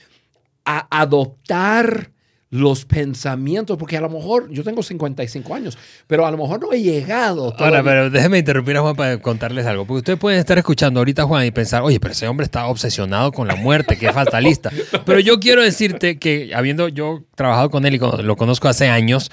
adoptar 0.65 2.12
los 2.53 2.85
pensamientos, 2.85 3.79
porque 3.79 3.97
a 3.97 4.01
lo 4.01 4.09
mejor 4.09 4.47
yo 4.51 4.63
tengo 4.63 4.83
55 4.83 5.55
años, 5.55 5.75
pero 6.05 6.23
a 6.23 6.29
lo 6.29 6.37
mejor 6.37 6.61
no 6.61 6.71
he 6.71 6.83
llegado. 6.83 7.51
Ahora, 7.57 7.83
pero 7.83 8.11
déjeme 8.11 8.37
interrumpir 8.37 8.77
a 8.77 8.81
Juan 8.81 8.95
para 8.95 9.17
contarles 9.17 9.65
algo, 9.65 9.85
porque 9.87 9.97
ustedes 9.97 10.19
pueden 10.19 10.39
estar 10.39 10.59
escuchando 10.59 10.99
ahorita 10.99 11.23
Juan 11.23 11.47
y 11.47 11.51
pensar, 11.51 11.81
oye, 11.81 11.99
pero 11.99 12.11
ese 12.11 12.27
hombre 12.27 12.43
está 12.43 12.67
obsesionado 12.67 13.31
con 13.31 13.47
la 13.47 13.55
muerte, 13.55 13.97
que 13.97 14.05
es 14.05 14.13
fatalista. 14.13 14.69
pero 15.05 15.19
yo 15.19 15.39
quiero 15.39 15.63
decirte 15.63 16.19
que 16.19 16.51
habiendo 16.53 16.89
yo 16.89 17.23
trabajado 17.33 17.71
con 17.71 17.87
él 17.87 17.95
y 17.95 17.97
lo 17.97 18.35
conozco 18.35 18.67
hace 18.67 18.87
años, 18.87 19.31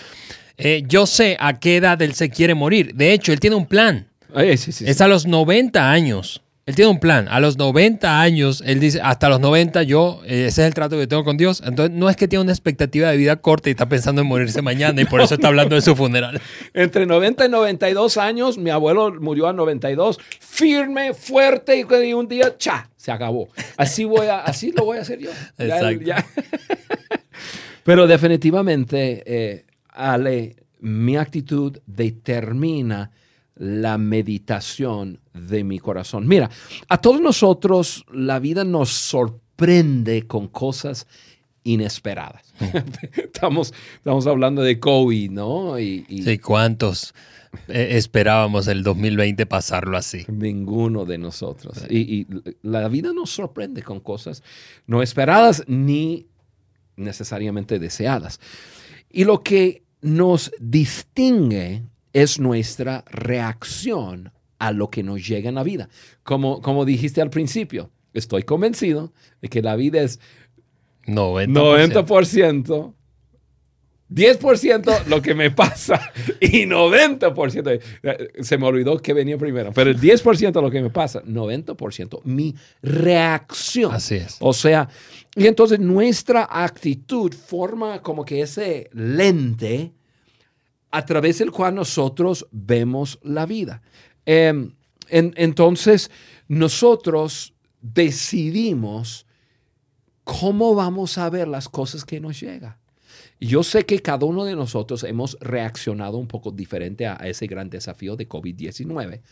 eh, 0.56 0.82
yo 0.88 1.04
sé 1.04 1.36
a 1.40 1.58
qué 1.58 1.76
edad 1.76 2.00
él 2.00 2.14
se 2.14 2.30
quiere 2.30 2.54
morir. 2.54 2.94
De 2.94 3.12
hecho, 3.12 3.34
él 3.34 3.40
tiene 3.40 3.56
un 3.56 3.66
plan. 3.66 4.08
es 4.34 5.00
a 5.02 5.08
los 5.08 5.26
90 5.26 5.90
años. 5.90 6.40
Él 6.70 6.76
tiene 6.76 6.92
un 6.92 7.00
plan. 7.00 7.26
A 7.28 7.40
los 7.40 7.58
90 7.58 8.20
años, 8.20 8.62
él 8.64 8.78
dice, 8.78 9.00
hasta 9.02 9.28
los 9.28 9.40
90 9.40 9.82
yo, 9.82 10.20
eh, 10.24 10.46
ese 10.46 10.62
es 10.62 10.68
el 10.68 10.74
trato 10.74 10.96
que 10.96 11.08
tengo 11.08 11.24
con 11.24 11.36
Dios. 11.36 11.64
Entonces, 11.66 11.96
no 11.96 12.08
es 12.08 12.14
que 12.14 12.28
tiene 12.28 12.44
una 12.44 12.52
expectativa 12.52 13.10
de 13.10 13.16
vida 13.16 13.34
corta 13.34 13.70
y 13.70 13.72
está 13.72 13.88
pensando 13.88 14.22
en 14.22 14.28
morirse 14.28 14.62
mañana 14.62 15.02
y 15.02 15.04
por 15.04 15.20
eso 15.20 15.34
está 15.34 15.48
hablando 15.48 15.74
de 15.74 15.80
su 15.82 15.96
funeral. 15.96 16.40
Entre 16.72 17.06
90 17.06 17.46
y 17.46 17.48
92 17.48 18.16
años, 18.18 18.56
mi 18.56 18.70
abuelo 18.70 19.12
murió 19.20 19.48
a 19.48 19.52
92, 19.52 20.20
firme, 20.38 21.12
fuerte 21.12 21.84
y 22.06 22.12
un 22.12 22.28
día, 22.28 22.56
cha, 22.56 22.88
se 22.96 23.10
acabó. 23.10 23.48
Así, 23.76 24.04
voy 24.04 24.28
a, 24.28 24.38
así 24.42 24.70
lo 24.70 24.84
voy 24.84 24.98
a 24.98 25.00
hacer 25.00 25.18
yo. 25.18 25.30
Exacto. 25.58 26.24
Pero 27.82 28.06
definitivamente, 28.06 29.24
eh, 29.26 29.64
Ale, 29.88 30.54
mi 30.78 31.16
actitud 31.16 31.80
determina 31.84 33.10
la 33.60 33.98
meditación 33.98 35.20
de 35.34 35.64
mi 35.64 35.78
corazón. 35.78 36.26
Mira, 36.26 36.50
a 36.88 36.98
todos 36.98 37.20
nosotros 37.20 38.06
la 38.10 38.38
vida 38.38 38.64
nos 38.64 38.88
sorprende 38.88 40.26
con 40.26 40.48
cosas 40.48 41.06
inesperadas. 41.62 42.54
estamos, 43.12 43.74
estamos 43.96 44.26
hablando 44.26 44.62
de 44.62 44.80
COVID, 44.80 45.30
¿no? 45.30 45.78
Y, 45.78 46.06
Sí, 46.24 46.38
¿cuántos 46.38 47.12
eh, 47.68 47.88
esperábamos 47.98 48.66
el 48.66 48.82
2020 48.82 49.44
pasarlo 49.44 49.98
así? 49.98 50.24
Ninguno 50.28 51.04
de 51.04 51.18
nosotros. 51.18 51.84
Y, 51.90 51.98
y 51.98 52.26
la 52.62 52.88
vida 52.88 53.12
nos 53.12 53.28
sorprende 53.28 53.82
con 53.82 54.00
cosas 54.00 54.42
no 54.86 55.02
esperadas 55.02 55.64
ni 55.66 56.28
necesariamente 56.96 57.78
deseadas. 57.78 58.40
Y 59.10 59.24
lo 59.24 59.42
que 59.42 59.82
nos 60.00 60.50
distingue 60.58 61.82
es 62.12 62.38
nuestra 62.38 63.04
reacción 63.06 64.32
a 64.58 64.72
lo 64.72 64.90
que 64.90 65.02
nos 65.02 65.26
llega 65.26 65.48
en 65.48 65.54
la 65.56 65.62
vida. 65.62 65.88
Como, 66.22 66.60
como 66.60 66.84
dijiste 66.84 67.20
al 67.20 67.30
principio, 67.30 67.90
estoy 68.12 68.42
convencido 68.42 69.12
de 69.40 69.48
que 69.48 69.62
la 69.62 69.74
vida 69.76 70.02
es 70.02 70.20
90%, 71.06 72.94
10% 74.10 75.06
lo 75.06 75.22
que 75.22 75.34
me 75.34 75.50
pasa 75.50 76.12
y 76.40 76.66
90%, 76.66 77.80
se 78.40 78.58
me 78.58 78.66
olvidó 78.66 78.98
que 78.98 79.12
venía 79.12 79.38
primero, 79.38 79.72
pero 79.72 79.90
el 79.90 80.00
10% 80.00 80.60
lo 80.60 80.70
que 80.70 80.82
me 80.82 80.90
pasa, 80.90 81.22
90% 81.22 82.20
mi 82.24 82.54
reacción. 82.82 83.94
Así 83.94 84.16
es. 84.16 84.36
O 84.40 84.52
sea, 84.52 84.88
y 85.34 85.46
entonces 85.46 85.78
nuestra 85.78 86.48
actitud 86.50 87.32
forma 87.32 88.02
como 88.02 88.24
que 88.24 88.42
ese 88.42 88.90
lente 88.92 89.92
a 90.90 91.04
través 91.04 91.38
del 91.38 91.50
cual 91.50 91.74
nosotros 91.74 92.46
vemos 92.50 93.18
la 93.22 93.46
vida. 93.46 93.82
Em, 94.26 94.74
entonces, 95.10 96.10
nosotros 96.48 97.54
decidimos 97.80 99.26
cómo 100.24 100.74
vamos 100.74 101.18
a 101.18 101.28
ver 101.30 101.48
las 101.48 101.68
cosas 101.68 102.04
que 102.04 102.20
nos 102.20 102.40
llegan. 102.40 102.76
Yo 103.40 103.62
sé 103.62 103.86
que 103.86 104.00
cada 104.00 104.26
uno 104.26 104.44
de 104.44 104.54
nosotros 104.54 105.02
hemos 105.02 105.36
reaccionado 105.40 106.18
un 106.18 106.28
poco 106.28 106.50
diferente 106.50 107.06
a, 107.06 107.14
ese 107.16 107.46
gran 107.46 107.70
desafío 107.70 108.14
de 108.14 108.28
COVID-19 108.28 109.22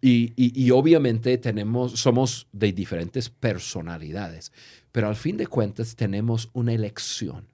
y, 0.00 0.32
y, 0.36 0.70
obviamente 0.70 1.38
tenemos, 1.38 1.92
somos 1.92 2.48
de 2.52 2.72
diferentes 2.72 3.30
personalidades, 3.30 4.52
pero 4.92 5.08
al 5.08 5.16
fin 5.16 5.36
de 5.36 5.46
cuentas 5.46 5.96
tenemos 5.96 6.50
una 6.52 6.74
elección 6.74 7.46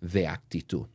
de 0.00 0.28
actitud 0.28 0.86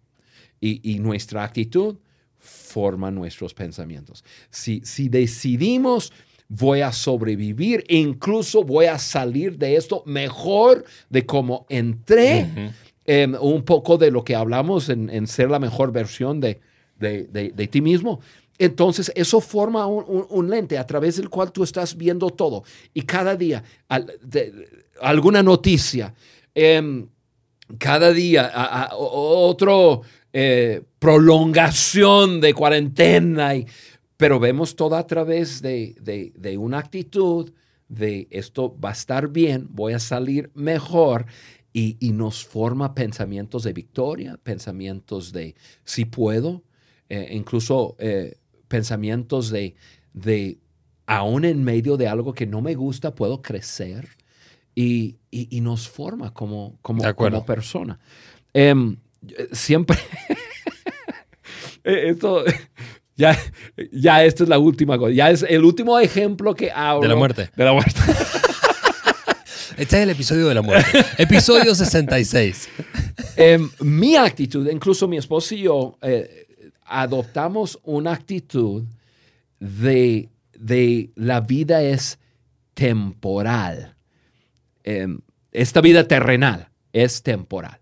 y, 0.60 1.00
nuestra 1.00 1.44
actitud 1.44 1.96
forma 2.38 3.12
nuestros 3.12 3.54
pensamientos. 3.54 4.24
Si, 4.50 4.82
si 4.84 5.10
decidimos 5.10 6.12
voy 6.48 6.82
a 6.82 6.92
sobrevivir, 6.92 7.84
incluso 7.88 8.64
voy 8.64 8.86
a 8.86 8.98
salir 9.00 9.58
de 9.58 9.76
esto 9.76 10.04
mejor 10.06 10.86
de 11.10 11.26
como 11.26 11.66
entré, 11.70 12.74
em, 13.06 13.36
un 13.40 13.64
poco 13.64 13.98
de 13.98 14.12
lo 14.12 14.24
que 14.24 14.36
hablamos 14.36 14.90
en, 14.90 15.28
ser 15.28 15.50
la 15.50 15.60
mejor 15.60 15.92
versión 15.92 16.40
de, 16.40 16.60
de, 16.98 17.68
ti 17.68 17.82
mismo. 17.82 18.20
Entonces, 18.58 19.12
eso 19.16 19.42
forma 19.42 19.86
un, 19.86 20.50
lente 20.50 20.78
a 20.78 20.86
través 20.86 21.18
del 21.18 21.30
cual 21.30 21.52
tú 21.52 21.64
estás 21.64 21.96
viendo 21.98 22.30
todo. 22.30 22.64
Y 22.94 23.02
cada 23.02 23.36
día, 23.36 23.64
alguna 25.02 25.44
noticia, 25.44 26.14
em, 26.54 27.08
cada 27.80 28.12
día, 28.12 28.90
otro 28.94 30.04
eh, 30.38 30.84
prolongación 31.00 32.42
de 32.42 32.54
cuarentena, 32.54 33.56
y, 33.56 33.66
pero 34.18 34.38
vemos 34.38 34.76
todo 34.76 34.98
a 34.98 35.08
través 35.08 35.62
de, 35.62 35.96
de, 36.36 36.58
una 36.58 36.80
actitud 36.80 37.54
de 37.88 38.28
esto 38.32 38.78
va 38.78 38.90
a 38.90 38.92
estar 38.92 39.30
bien, 39.30 39.70
voy 39.70 39.94
a 39.94 40.00
salir 40.00 40.52
mejor. 40.54 41.26
Y, 41.72 41.96
y, 42.02 42.12
nos 42.12 42.44
forma 42.44 42.94
pensamientos 42.94 43.64
de 43.64 43.72
victoria, 43.72 44.38
pensamientos 44.44 45.32
de 45.32 45.56
si 45.86 46.04
puedo, 46.04 46.64
eh, 47.08 47.30
incluso 47.32 47.96
eh, 48.00 48.36
pensamientos 48.68 49.50
de, 49.52 49.76
de 50.14 50.60
aún 51.06 51.46
en 51.46 51.64
medio 51.64 51.96
de 51.96 52.10
algo 52.10 52.34
que 52.34 52.46
no 52.46 52.62
me 52.62 52.76
gusta, 52.76 53.16
puedo 53.16 53.42
crecer 53.42 54.10
y, 54.74 55.16
y, 55.32 55.62
nos 55.62 55.88
forma 55.88 56.34
como, 56.34 56.78
como, 56.82 57.02
como 57.16 57.46
persona. 57.46 58.00
Em, 58.54 58.98
siempre, 59.52 59.98
eh, 61.84 62.10
esto, 62.10 62.44
ya, 63.16 63.38
ya 63.92 64.24
esto 64.24 64.44
es 64.44 64.50
la 64.50 64.60
última 64.60 64.98
cosa, 64.98 65.12
ya 65.12 65.30
es 65.30 65.44
el 65.48 65.64
último 65.64 66.00
ejemplo 66.00 66.56
que 66.56 66.72
hablo. 66.72 67.02
De 67.02 67.08
la 67.08 67.16
muerte. 67.16 67.50
De 67.56 67.66
la 67.66 67.74
muerte. 67.74 68.00
Este 69.78 69.98
es 69.98 70.04
el 70.04 70.10
episodio 70.12 70.48
de 70.48 70.54
la 70.54 70.62
muerte. 70.62 71.04
episodio 71.18 71.76
66. 71.76 72.70
Em, 73.36 73.70
mi 73.82 74.16
actitud, 74.16 74.70
incluso 74.72 75.06
mi 75.06 75.18
esposo 75.18 75.54
y 75.54 75.64
yo, 75.64 75.98
eh, 76.02 76.48
adoptamos 76.86 77.78
una 77.84 78.14
actitud 78.14 78.86
de, 79.60 80.30
de 80.58 81.10
la 81.16 81.42
vida 81.42 81.84
es 81.84 82.20
temporal. 82.74 83.96
Em, 84.84 85.20
esta 85.52 85.82
vida 85.82 86.08
terrenal 86.08 86.70
es 86.94 87.24
temporal. 87.24 87.80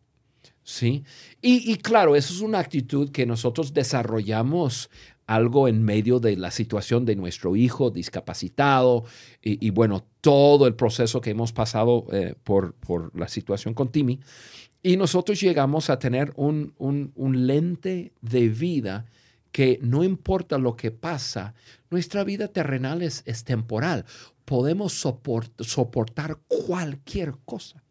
¿Sí? 0.63 1.03
Y, 1.41 1.75
claro, 1.77 2.15
eso 2.15 2.33
es 2.33 2.39
una 2.39 2.59
actitud 2.59 3.11
que 3.11 3.25
nosotros 3.25 3.73
desarrollamos 3.73 4.89
algo 5.27 5.67
en 5.67 5.83
medio 5.83 6.19
de 6.19 6.37
la 6.37 6.51
situación 6.51 7.05
de 7.05 7.15
nuestro 7.15 7.55
hijo 7.55 7.91
discapacitado 7.91 9.03
y, 9.41 9.69
bueno, 9.71 10.05
todo 10.21 10.65
el 10.67 10.75
proceso 10.75 11.19
que 11.19 11.31
hemos 11.31 11.51
pasado 11.51 12.05
eh, 12.13 12.35
por, 12.43 12.75
por, 12.75 13.17
la 13.17 13.27
situación 13.27 13.73
con 13.73 13.91
Timmy. 13.91 14.21
Y 14.81 14.95
nosotros 14.95 15.39
llegamos 15.39 15.89
a 15.89 15.99
tener 15.99 16.31
un, 16.35 16.73
un, 16.77 17.47
lente 17.47 18.13
de 18.21 18.47
vida 18.47 19.05
que 19.51 19.79
no 19.81 20.03
importa 20.03 20.57
lo 20.57 20.75
que 20.75 20.91
pasa, 20.91 21.53
nuestra 21.89 22.23
vida 22.23 22.47
terrenal 22.47 23.01
es, 23.01 23.21
es 23.25 23.43
temporal. 23.43 24.05
Podemos 24.45 24.93
soportar 24.93 26.39
cualquier 26.47 27.35
cosa. 27.45 27.82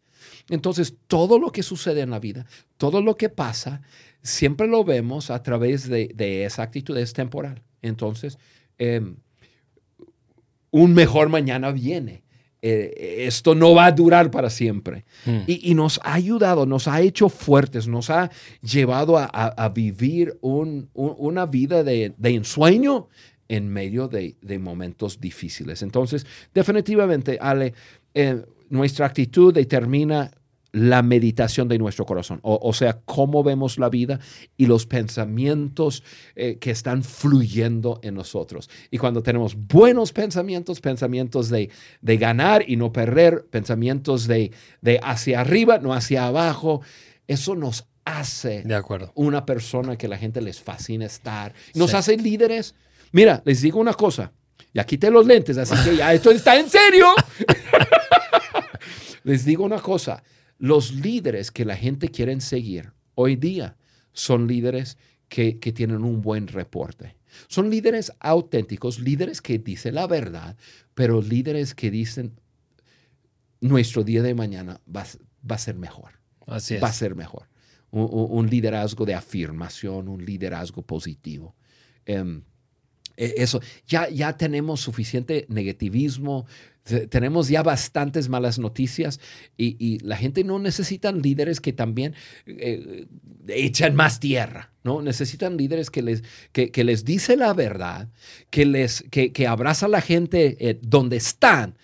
Entonces, 0.49 0.95
todo 1.07 1.39
lo 1.39 1.51
que 1.51 1.63
sucede 1.63 2.01
en 2.01 2.09
la 2.09 2.19
vida, 2.19 2.45
todo 2.77 3.01
lo 3.01 3.17
que 3.17 3.29
pasa, 3.29 3.81
siempre 4.21 4.67
lo 4.67 4.83
vemos 4.83 5.29
a 5.29 5.43
través 5.43 5.87
de, 5.89 6.45
esa 6.45 6.63
actitud, 6.63 6.97
es 6.97 7.13
temporal. 7.13 7.61
Entonces, 7.81 8.37
em, 8.77 9.17
un 10.71 10.93
mejor 10.93 11.29
mañana 11.29 11.71
viene. 11.71 12.23
Eh, 12.65 13.25
esto 13.27 13.55
no 13.55 13.75
va 13.75 13.87
a 13.87 13.91
durar 13.91 14.31
para 14.31 14.49
siempre. 14.49 15.03
Hmm. 15.25 15.41
Y, 15.47 15.75
nos 15.75 15.99
ha 16.03 16.13
ayudado, 16.13 16.65
nos 16.65 16.87
ha 16.87 17.01
hecho 17.01 17.27
fuertes, 17.27 17.87
nos 17.87 18.09
ha 18.09 18.31
llevado 18.61 19.17
a, 19.17 19.69
vivir 19.75 20.39
una 20.41 21.45
vida 21.45 21.83
de, 21.83 22.13
ensueño 22.23 23.09
en 23.49 23.67
medio 23.67 24.07
de, 24.07 24.59
momentos 24.59 25.19
difíciles. 25.19 25.81
Entonces, 25.81 26.25
definitivamente, 26.53 27.37
Ale, 27.41 27.73
eh, 28.13 28.45
nuestra 28.69 29.05
actitud 29.05 29.53
determina 29.53 30.31
la 30.73 31.03
meditación 31.03 31.67
de 31.67 31.77
nuestro 31.77 32.03
corazón, 32.03 32.39
o, 32.41 32.73
sea, 32.73 32.99
cómo 33.05 33.43
vemos 33.43 33.77
la 33.77 33.89
vida 33.89 34.19
y 34.57 34.65
los 34.65 34.87
pensamientos 34.87 36.03
eh, 36.35 36.57
que 36.57 36.71
están 36.71 37.03
fluyendo 37.03 37.99
en 38.01 38.15
nosotros. 38.15 38.71
Y 38.89 38.97
cuando 38.97 39.21
tenemos 39.21 39.55
buenos 39.55 40.11
pensamientos, 40.11 40.81
pensamientos 40.81 41.49
de, 41.49 41.69
ganar 42.01 42.67
y 42.67 42.75
no 42.75 42.91
perder, 42.91 43.45
pensamientos 43.51 44.25
de, 44.25 44.51
de, 44.81 44.99
hacia 45.03 45.41
arriba, 45.41 45.77
no 45.77 45.93
hacia 45.93 46.25
abajo, 46.25 46.81
eso 47.27 47.55
nos 47.55 47.85
hace 48.03 48.63
de 48.63 48.75
acuerdo. 48.75 49.11
una 49.13 49.45
persona 49.45 49.95
que 49.95 50.07
la 50.07 50.17
gente 50.17 50.41
les 50.41 50.59
fascina 50.59 51.05
estar, 51.05 51.53
nos 51.75 51.93
hace 51.93 52.17
líderes. 52.17 52.73
Mira, 53.11 53.43
les 53.45 53.61
digo 53.61 53.79
una 53.79 53.93
cosa, 53.93 54.33
ya 54.73 54.83
quité 54.85 55.11
los 55.11 55.27
lentes, 55.27 55.55
así 55.59 55.75
que 55.87 55.97
ya 55.97 56.11
esto 56.15 56.31
está 56.31 56.59
en 56.59 56.67
serio. 56.67 57.05
Les 59.23 59.45
digo 59.45 59.63
una 59.63 59.79
cosa, 59.79 60.23
los 60.57 60.93
líderes 60.93 61.51
que 61.51 61.65
la 61.65 61.75
gente 61.75 62.09
quiere 62.09 62.39
seguir 62.41 62.93
hoy 63.15 63.35
día 63.35 63.77
son 64.11 64.47
líderes 64.47 64.97
que, 65.27 65.53
tienen 65.73 66.03
un 66.03 66.21
buen 66.21 66.47
reporte. 66.47 67.17
Son 67.47 67.69
líderes 67.69 68.11
auténticos, 68.19 68.99
líderes 68.99 69.41
que 69.41 69.57
dicen 69.57 69.95
la 69.95 70.05
verdad, 70.05 70.55
pero 70.93 71.21
líderes 71.21 71.73
que 71.73 71.89
dicen, 71.89 72.39
nuestro 73.59 74.03
día 74.03 74.21
de 74.21 74.35
mañana 74.35 74.79
va, 74.95 75.05
a 75.49 75.57
ser 75.57 75.75
mejor. 75.75 76.19
Así 76.45 76.77
Va 76.77 76.89
a 76.89 76.93
ser 76.93 77.15
mejor. 77.15 77.47
Un, 77.89 78.49
liderazgo 78.49 79.05
de 79.05 79.15
afirmación, 79.15 80.07
un 80.07 80.23
liderazgo 80.23 80.81
positivo. 80.81 81.55
Em, 82.05 82.43
e, 83.17 83.35
eso, 83.37 83.61
ya, 83.87 84.09
ya 84.09 84.35
tenemos 84.37 84.81
suficiente 84.81 85.45
negativismo, 85.49 86.45
tenemos 86.83 87.47
ya 87.47 87.63
bastantes 87.63 88.27
malas 88.27 88.59
noticias 88.59 89.19
y, 89.57 89.99
la 90.03 90.17
gente 90.17 90.43
no 90.43 90.59
necesita 90.59 91.11
líderes 91.11 91.61
que 91.61 91.71
también 91.71 92.13
eh, 92.45 93.05
echan 93.47 93.95
más 93.95 94.19
tierra, 94.19 94.71
¿no? 94.83 95.01
Necesitan 95.01 95.55
líderes 95.55 95.89
que 95.89 96.01
les, 96.01 96.23
que, 96.51 96.83
les 96.83 97.05
dice 97.05 97.37
la 97.37 97.53
verdad, 97.53 98.09
que, 98.49 98.65
les, 98.65 99.05
que 99.09 99.47
abraza 99.47 99.85
a 99.85 99.89
la 99.89 100.01
gente 100.01 100.57
eh, 100.59 100.79
donde 100.81 101.17
están, 101.17 101.77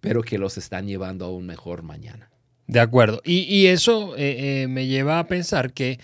pero 0.00 0.22
que 0.22 0.38
los 0.38 0.56
están 0.56 0.86
llevando 0.86 1.26
a 1.26 1.30
un 1.30 1.46
mejor 1.46 1.82
mañana. 1.82 2.30
De 2.66 2.80
acuerdo. 2.80 3.20
Y, 3.24 3.66
eso 3.66 4.14
eh, 4.16 4.66
me 4.68 4.86
lleva 4.86 5.20
a 5.20 5.26
pensar 5.28 5.72
que 5.72 6.00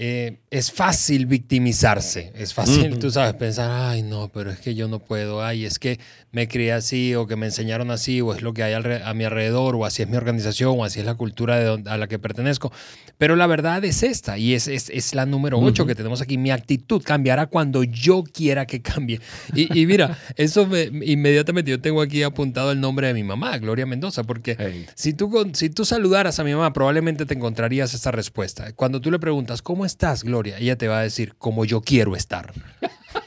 eh, 0.00 0.38
es 0.50 0.70
fácil 0.70 1.26
victimizarse, 1.26 2.32
es 2.36 2.54
fácil, 2.54 3.00
tú 3.00 3.10
sabes, 3.10 3.34
pensar, 3.34 3.68
ay, 3.68 4.02
no, 4.02 4.30
pero 4.32 4.52
es 4.52 4.60
que 4.60 4.76
yo 4.76 4.86
no 4.86 5.00
puedo, 5.00 5.42
ay, 5.42 5.64
es 5.64 5.80
que 5.80 5.98
me 6.30 6.46
crié 6.46 6.72
así 6.72 7.16
o 7.16 7.26
que 7.26 7.34
me 7.34 7.46
enseñaron 7.46 7.90
así 7.90 8.20
o 8.20 8.32
es 8.32 8.42
lo 8.42 8.54
que 8.54 8.62
hay 8.62 8.74
a 8.74 9.14
mi 9.14 9.24
alrededor 9.24 9.74
o 9.74 9.84
así 9.84 10.02
es 10.02 10.08
mi 10.08 10.16
organización 10.16 10.78
o 10.78 10.84
así 10.84 11.00
es 11.00 11.06
la 11.06 11.16
cultura 11.16 11.58
de 11.58 11.90
a 11.90 11.96
la 11.96 12.06
que 12.06 12.18
pertenezco. 12.18 12.70
Pero 13.16 13.34
la 13.34 13.48
verdad 13.48 13.84
es 13.84 14.04
esta 14.04 14.38
y 14.38 14.54
es, 14.54 14.68
es, 14.68 15.14
la 15.14 15.26
número 15.26 15.58
8 15.58 15.86
que 15.86 15.96
tenemos 15.96 16.20
aquí. 16.20 16.38
Mi 16.38 16.52
actitud 16.52 17.02
cambiará 17.02 17.46
cuando 17.46 17.82
yo 17.82 18.22
quiera 18.22 18.66
que 18.66 18.80
cambie. 18.80 19.20
Y, 19.54 19.86
mira, 19.86 20.16
eso 20.36 20.66
me, 20.66 20.84
inmediatamente 21.02 21.72
yo 21.72 21.80
tengo 21.80 22.00
aquí 22.00 22.22
apuntado 22.22 22.70
el 22.70 22.80
nombre 22.80 23.08
de 23.08 23.14
mi 23.14 23.24
mamá, 23.24 23.58
Gloria 23.58 23.86
Mendoza, 23.86 24.22
porque 24.22 24.86
si, 24.94 25.14
tú, 25.14 25.50
si 25.54 25.70
tú 25.70 25.84
saludaras 25.84 26.38
a 26.38 26.44
mi 26.44 26.52
mamá 26.52 26.72
probablemente 26.72 27.26
te 27.26 27.34
encontrarías 27.34 27.94
esta 27.94 28.12
respuesta. 28.12 28.72
Cuando 28.74 29.00
tú 29.00 29.10
le 29.10 29.18
preguntas, 29.18 29.62
¿cómo 29.62 29.84
estás, 29.88 30.22
Gloria? 30.22 30.58
Ella 30.58 30.78
te 30.78 30.86
va 30.86 31.00
a 31.00 31.02
decir, 31.02 31.34
como 31.36 31.64
yo 31.64 31.80
quiero 31.80 32.14
estar. 32.14 32.52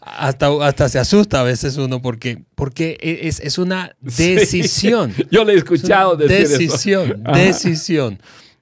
hasta, 0.00 0.66
hasta 0.66 0.88
se 0.88 0.98
asusta 0.98 1.40
a 1.40 1.44
veces 1.44 1.76
uno 1.76 2.00
porque, 2.00 2.44
porque 2.54 2.96
e, 3.00 3.26
es, 3.28 3.40
es 3.40 3.58
una 3.58 3.96
decisión. 4.00 5.12
Yo 5.30 5.44
le 5.44 5.54
he 5.54 5.56
escuchado 5.56 6.16
decir 6.16 6.48
decisión, 6.48 7.24
Decisión. 7.34 8.20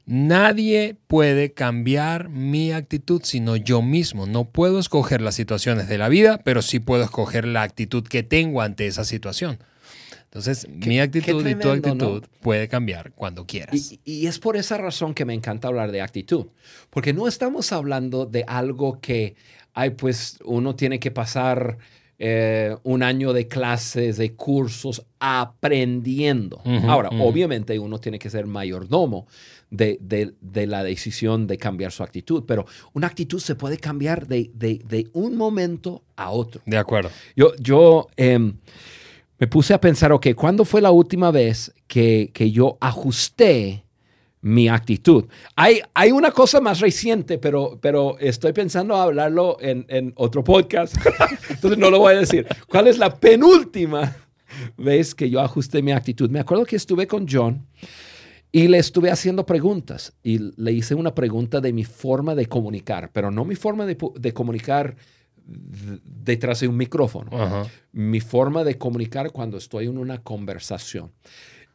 Nadie 0.08 0.96
puede 1.08 1.52
cambiar 1.52 2.28
mi 2.28 2.70
actitud 2.70 3.22
sino 3.24 3.56
yo 3.56 3.82
mismo. 3.82 4.26
No 4.26 4.44
puedo 4.44 4.78
escoger 4.78 5.20
las 5.20 5.34
situaciones 5.34 5.88
de 5.88 5.98
la 5.98 6.08
vida, 6.08 6.40
pero 6.44 6.62
sí 6.62 6.78
puedo 6.78 7.02
escoger 7.02 7.44
la 7.44 7.62
actitud 7.62 8.04
que 8.04 8.22
tengo 8.22 8.62
ante 8.62 8.86
esa 8.86 9.04
situación. 9.04 9.58
Entonces, 10.36 10.68
mi 10.68 11.00
actitud 11.00 11.46
y 11.46 11.54
tu 11.54 11.70
actitud 11.70 12.22
puede 12.42 12.68
cambiar 12.68 13.12
cuando 13.12 13.46
quieras. 13.46 13.98
Y, 14.04 14.26
es 14.26 14.38
por 14.38 14.58
esa 14.58 14.76
razón 14.76 15.14
que 15.14 15.24
me 15.24 15.32
encanta 15.32 15.68
hablar 15.68 15.92
de 15.92 16.02
actitud, 16.02 16.48
porque 16.90 17.14
no 17.14 17.26
estamos 17.26 17.72
hablando 17.72 18.26
de 18.26 18.44
algo 18.46 19.00
que, 19.00 19.34
ay, 19.72 19.90
pues 19.90 20.38
uno 20.44 20.76
tiene 20.76 21.00
que 21.00 21.10
pasar 21.10 21.78
eh, 22.18 22.76
un 22.82 23.02
año 23.02 23.32
de 23.32 23.48
clases, 23.48 24.18
de 24.18 24.34
cursos, 24.34 25.06
aprendiendo. 25.18 26.60
Ahora, 26.86 27.08
obviamente 27.08 27.78
uno 27.78 27.98
tiene 27.98 28.18
que 28.18 28.28
ser 28.28 28.46
mayordomo 28.46 29.26
de, 29.70 29.98
de, 30.02 30.66
la 30.66 30.84
decisión 30.84 31.46
de 31.46 31.56
cambiar 31.56 31.92
su 31.92 32.02
actitud, 32.02 32.44
pero 32.46 32.66
una 32.92 33.06
actitud 33.06 33.40
se 33.40 33.54
puede 33.54 33.78
cambiar 33.78 34.26
de, 34.26 34.50
de 34.52 35.08
un 35.14 35.38
momento 35.38 36.02
a 36.14 36.28
otro. 36.28 36.60
De 36.66 36.76
acuerdo. 36.76 37.08
Yo, 37.34 37.54
yo 37.56 38.08
em, 38.18 38.58
me 39.38 39.46
puse 39.46 39.74
a 39.74 39.80
pensar, 39.80 40.12
ok, 40.12 40.28
¿cuándo 40.34 40.64
fue 40.64 40.80
la 40.80 40.90
última 40.90 41.30
vez 41.30 41.72
que, 41.86 42.30
que 42.32 42.50
yo 42.50 42.78
ajusté 42.80 43.84
mi 44.40 44.68
actitud? 44.68 45.26
Hay, 45.56 45.80
hay 45.94 46.10
una 46.10 46.30
cosa 46.30 46.60
más 46.60 46.80
reciente, 46.80 47.38
pero, 47.38 47.78
pero 47.80 48.18
estoy 48.18 48.52
pensando 48.52 48.96
hablarlo 48.96 49.58
en, 49.60 49.84
en 49.88 50.12
otro 50.16 50.42
podcast, 50.42 50.96
entonces 51.50 51.78
no 51.78 51.90
lo 51.90 51.98
voy 51.98 52.14
a 52.14 52.20
decir. 52.20 52.46
¿Cuál 52.68 52.86
es 52.86 52.98
la 52.98 53.14
penúltima 53.14 54.16
vez 54.76 55.14
que 55.14 55.28
yo 55.28 55.40
ajusté 55.40 55.82
mi 55.82 55.92
actitud? 55.92 56.30
Me 56.30 56.40
acuerdo 56.40 56.64
que 56.64 56.76
estuve 56.76 57.06
con 57.06 57.26
John 57.28 57.66
y 58.52 58.68
le 58.68 58.78
estuve 58.78 59.10
haciendo 59.10 59.44
preguntas 59.44 60.14
y 60.22 60.38
le 60.56 60.72
hice 60.72 60.94
una 60.94 61.14
pregunta 61.14 61.60
de 61.60 61.74
mi 61.74 61.84
forma 61.84 62.34
de 62.34 62.46
comunicar, 62.46 63.10
pero 63.12 63.30
no 63.30 63.44
mi 63.44 63.54
forma 63.54 63.84
de, 63.84 63.98
de 64.14 64.32
comunicar 64.32 64.96
detrás 65.46 66.60
de 66.60 66.68
un 66.68 66.76
micrófono. 66.76 67.30
Mi 67.92 68.20
forma 68.20 68.64
de 68.64 68.76
comunicar 68.76 69.30
cuando 69.30 69.58
estoy 69.58 69.86
en 69.86 69.98
una 69.98 70.22
conversación. 70.22 71.12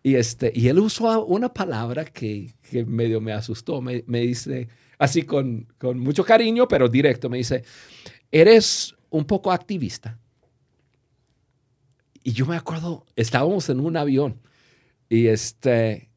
Y, 0.04 0.16
este, 0.16 0.52
y 0.54 0.68
él 0.68 0.80
usó 0.80 1.26
una 1.26 1.54
palabra 1.54 2.06
que, 2.06 2.54
que 2.70 2.86
medio 2.86 3.22
me 3.22 3.34
asustó. 3.34 3.82
Me, 3.82 4.04
me 4.08 4.22
dice, 4.22 4.68
así 4.98 5.24
con, 5.24 5.68
con, 5.78 6.00
mucho 6.00 6.24
cariño, 6.24 6.68
pero 6.68 6.90
directo, 6.90 7.30
me 7.30 7.38
dice, 7.38 7.64
eres 8.32 8.96
un 9.10 9.26
poco 9.26 9.52
activista. 9.52 10.20
Y 12.24 12.34
yo 12.34 12.46
me 12.46 12.56
acuerdo, 12.56 13.06
estábamos 13.16 13.70
en 13.70 13.80
un 13.80 13.98
avión 13.98 14.40
y 15.10 15.28
este, 15.28 16.10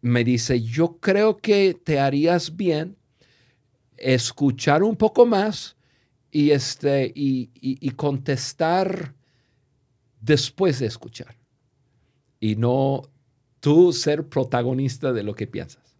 me 0.00 0.24
dice, 0.24 0.60
yo 0.62 0.98
creo 0.98 1.36
que 1.36 1.74
te 1.74 1.98
harías 1.98 2.56
bien 2.56 2.96
escuchar 3.96 4.82
un 4.82 4.96
poco 4.96 5.26
más 5.26 5.76
y, 6.30 6.50
este, 6.50 7.12
y, 7.14 7.90
contestar 7.96 9.14
después 10.20 10.78
de 10.78 10.86
escuchar 10.86 11.36
y 12.38 12.56
no 12.56 13.02
tú 13.60 13.92
ser 13.92 14.28
protagonista 14.28 15.12
de 15.12 15.22
lo 15.22 15.34
que 15.34 15.46
piensas. 15.46 15.96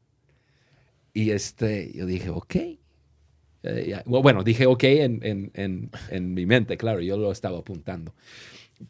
y 1.13 1.31
este, 1.31 1.93
yo 1.95 2.07
dije, 2.07 2.31
ok. 2.31 2.57
Eh, 3.63 4.03
bueno, 4.07 4.43
dije 4.43 4.65
ok 4.65 4.85
en, 4.85 5.21
en, 5.23 5.51
en, 5.53 5.91
en, 6.09 6.33
mi 6.33 6.47
mente, 6.47 6.79
claro, 6.79 7.01
yo 7.01 7.19
lo 7.19 7.31
estaba 7.31 7.59
apuntando. 7.59 8.15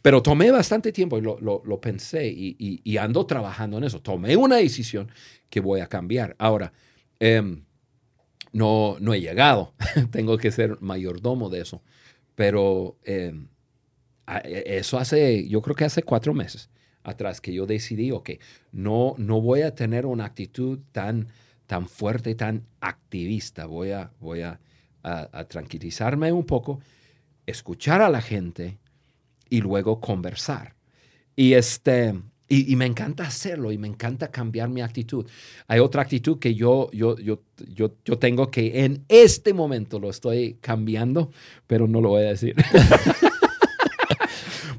Pero 0.02 0.22
tomé 0.22 0.52
bastante 0.52 0.92
tiempo 0.92 1.18
y 1.18 1.22
lo, 1.22 1.40
lo, 1.40 1.80
pensé 1.80 2.28
y, 2.28 2.54
y, 2.58 2.80
y, 2.84 2.96
ando 2.98 3.26
trabajando 3.26 3.78
en 3.78 3.84
eso. 3.84 4.00
Tomé 4.00 4.36
una 4.36 4.56
decisión 4.56 5.10
que 5.48 5.58
voy 5.58 5.80
a 5.80 5.88
cambiar. 5.88 6.36
Ahora, 6.38 6.72
eh, 7.18 7.42
no, 8.52 8.96
no 9.00 9.14
he 9.14 9.20
llegado. 9.20 9.74
Tengo 10.10 10.38
que 10.38 10.50
ser 10.50 10.80
mayordomo 10.80 11.48
de 11.48 11.60
eso. 11.60 11.82
Pero 12.34 12.96
eh, 13.04 13.34
eso 14.44 14.98
hace, 14.98 15.48
yo 15.48 15.62
creo 15.62 15.76
que 15.76 15.84
hace 15.84 16.02
cuatro 16.02 16.34
meses 16.34 16.70
atrás 17.02 17.40
que 17.40 17.52
yo 17.52 17.66
decidí, 17.66 18.10
ok, 18.10 18.30
no, 18.72 19.14
no 19.18 19.40
voy 19.40 19.62
a 19.62 19.74
tener 19.74 20.06
una 20.06 20.26
actitud 20.26 20.80
tan, 20.92 21.28
tan 21.66 21.88
fuerte, 21.88 22.34
tan 22.34 22.66
activista. 22.80 23.66
Voy, 23.66 23.92
a, 23.92 24.12
voy 24.20 24.42
a 24.42 24.60
tranquilizarme 25.48 26.30
un 26.32 26.44
poco, 26.44 26.80
escuchar 27.46 28.02
a 28.02 28.10
la 28.10 28.20
gente 28.20 28.78
y 29.48 29.60
luego 29.60 30.00
conversar. 30.00 30.74
Y 31.36 31.54
este, 31.54 32.14
y, 32.52 32.74
me 32.74 32.84
encanta 32.84 33.22
hacerlo 33.22 33.70
y 33.70 33.78
me 33.78 33.86
encanta 33.86 34.32
cambiar 34.32 34.68
mi 34.68 34.80
actitud. 34.80 35.24
Hay 35.68 35.78
otra 35.78 36.02
actitud 36.02 36.40
que 36.40 36.54
yo, 36.54 36.90
yo, 36.92 37.16
yo, 37.16 37.42
yo, 37.72 37.92
yo 38.04 38.18
tengo 38.18 38.50
que 38.50 38.84
en 38.84 39.04
este 39.08 39.54
momento 39.54 40.00
lo 40.00 40.10
estoy 40.10 40.58
cambiando, 40.60 41.30
pero 41.68 41.86
no 41.86 42.00
lo 42.00 42.08
voy 42.08 42.24
a 42.24 42.30
decir. 42.30 42.56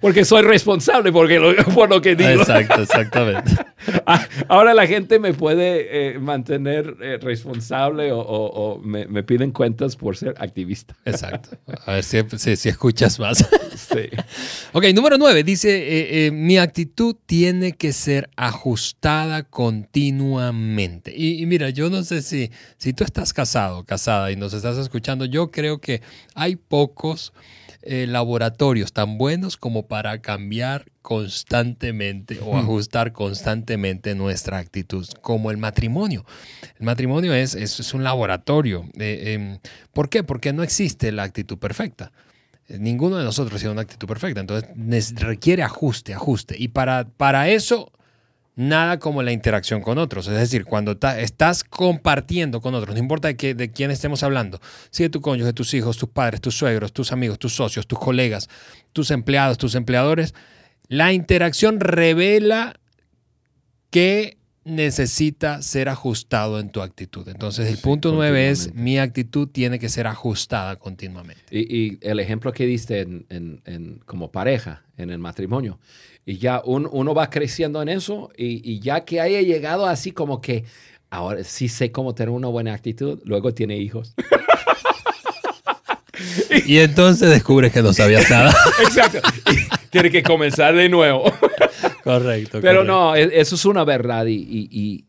porque 0.02 0.26
soy 0.26 0.42
responsable 0.42 1.12
porque 1.12 1.40
por 1.74 1.90
lo 1.90 2.02
que 2.02 2.16
digo. 2.16 2.42
Exacto, 2.42 2.82
exactamente. 2.82 3.52
Ah, 4.06 4.28
ahora 4.48 4.74
la 4.74 4.86
gente 4.88 5.20
me 5.20 5.34
puede 5.34 6.16
eh, 6.16 6.20
mantener 6.20 6.98
eh, 7.02 7.18
responsable 7.22 8.10
o, 8.12 8.80
me, 8.84 9.24
piden 9.24 9.52
cuentas 9.52 9.96
por 9.96 10.18
ser 10.18 10.36
activista. 10.40 10.96
Exacto. 11.06 11.50
A 11.86 11.94
ver 11.94 12.04
si, 12.04 12.56
si, 12.56 12.70
escuchas 12.70 13.20
más. 13.20 13.38
Sí. 13.76 14.10
ok, 14.74 14.86
número 14.94 15.18
nueve. 15.18 15.44
Dice, 15.44 16.26
eh, 16.26 16.32
mi 16.32 16.58
actitud 16.58 17.16
tiene 17.26 17.74
que 17.74 17.94
ser 17.94 18.30
ajustada 18.36 19.44
continuamente. 19.44 21.14
Y, 21.16 21.42
y, 21.42 21.46
mira, 21.46 21.70
yo 21.70 21.90
no 21.90 22.04
sé 22.04 22.22
si, 22.22 22.52
si 22.78 22.94
tú 22.94 23.04
estás 23.04 23.34
casado, 23.34 23.84
casada 23.86 24.32
y 24.32 24.36
nos 24.36 24.54
estás 24.54 24.78
escuchando, 24.78 25.26
yo 25.26 25.52
creo 25.52 25.80
que 25.80 26.02
hay 26.34 26.56
pocos 26.56 27.34
eh, 27.84 28.06
laboratorios 28.08 28.94
tan 28.94 29.18
buenos 29.18 29.58
como 29.58 29.88
para 29.92 30.22
cambiar 30.22 30.86
constantemente 31.02 32.40
o 32.42 32.58
ajustar 32.58 33.12
constantemente 33.12 34.16
nuestra 34.16 34.58
actitud, 34.58 35.06
como 35.22 35.52
el 35.52 35.58
matrimonio. 35.58 36.26
El 36.80 36.86
matrimonio 36.86 37.34
es, 37.34 37.56
es, 37.56 37.94
un 37.94 38.02
laboratorio. 38.02 38.86
Eh, 38.98 39.34
em, 39.34 39.60
¿Por 39.92 40.08
qué? 40.08 40.24
Porque 40.24 40.54
no 40.54 40.64
existe 40.64 41.12
la 41.12 41.24
actitud 41.24 41.58
perfecta. 41.58 42.14
Eh, 42.70 42.78
ninguno 42.80 43.18
de 43.18 43.26
nosotros 43.26 43.60
tiene 43.60 43.74
una 43.74 43.82
actitud 43.82 44.08
perfecta, 44.08 44.40
entonces 44.40 44.70
requiere 45.16 45.62
ajuste, 45.62 46.14
ajuste. 46.14 46.56
Y 46.58 46.70
para, 46.70 47.10
para 47.10 47.50
eso 47.50 47.92
nada 48.56 49.00
como 49.00 49.24
la 49.24 49.32
interacción 49.32 49.82
con 49.82 49.98
otros. 49.98 50.28
Es 50.28 50.36
decir, 50.36 50.66
cuando 50.66 50.98
estás 51.18 51.64
compartiendo 51.64 52.62
con 52.62 52.76
otros, 52.76 52.96
no 52.96 53.00
importa 53.00 53.32
de, 53.32 53.54
de 53.54 53.72
quién 53.72 53.92
estemos 53.92 54.24
hablando, 54.24 54.60
si 54.90 55.04
de 55.04 55.10
tu 55.10 55.22
cónyuge, 55.22 55.54
tus 55.54 55.74
hijos, 55.74 55.98
tus 55.98 56.10
padres, 56.10 56.42
tus 56.42 56.56
suegros, 56.56 56.94
tus 56.94 57.12
amigos, 57.12 57.40
tus 57.40 57.56
socios, 57.56 57.88
tus 57.88 58.00
colegas, 58.00 58.50
tus 58.94 59.12
empleados, 59.12 59.58
tus 59.58 59.76
empleadores, 59.76 60.34
la 60.88 61.14
interacción 61.14 61.80
revela 61.80 62.76
que 63.90 64.38
necesita 64.64 65.62
ser 65.62 65.90
ajustado 65.90 66.60
en 66.60 66.70
tu 66.70 66.82
actitud. 66.82 67.28
Entonces, 67.28 67.68
el 67.68 67.78
punto 67.78 68.12
nueve 68.14 68.50
es, 68.50 68.74
mi 68.74 69.00
actitud 69.00 69.48
tiene 69.48 69.80
que 69.80 69.90
ser 69.90 70.06
ajustada 70.08 70.76
continuamente. 70.76 71.44
Y, 71.50 71.98
el 72.06 72.20
ejemplo 72.20 72.52
que 72.54 72.66
diste 72.66 73.02
en, 73.02 74.02
como 74.06 74.32
pareja, 74.32 74.84
en 74.98 75.10
el 75.10 75.18
matrimonio, 75.18 75.80
y 76.26 76.38
ya 76.38 76.62
uno 76.66 77.14
va 77.14 77.30
creciendo 77.30 77.82
en 77.82 77.90
eso 77.90 78.30
y, 78.38 78.80
ya 78.80 79.06
que 79.06 79.22
haya 79.22 79.42
llegado 79.42 79.86
así 79.86 80.12
como 80.12 80.42
que 80.42 80.66
ahora 81.10 81.44
sí 81.44 81.68
sé 81.68 81.92
cómo 81.92 82.14
tener 82.14 82.30
una 82.30 82.48
buena 82.48 82.74
actitud, 82.74 83.20
luego 83.26 83.54
tiene 83.54 83.78
hijos. 83.78 84.14
y 86.66 86.78
entonces 86.78 87.30
descubres 87.30 87.74
que 87.74 87.82
no 87.82 87.94
sabías 87.94 88.30
nada. 88.30 88.54
Exacto. 88.82 89.20
tiene 89.90 90.12
que 90.12 90.24
comenzar 90.24 90.76
de 90.76 90.90
nuevo. 90.90 91.24
correcto. 92.04 92.60
Pero 92.62 92.84
no, 92.84 93.16
e, 93.16 93.40
eso 93.40 93.56
es 93.56 93.66
una 93.66 93.84
verdad 93.84 94.26
y, 94.28 95.06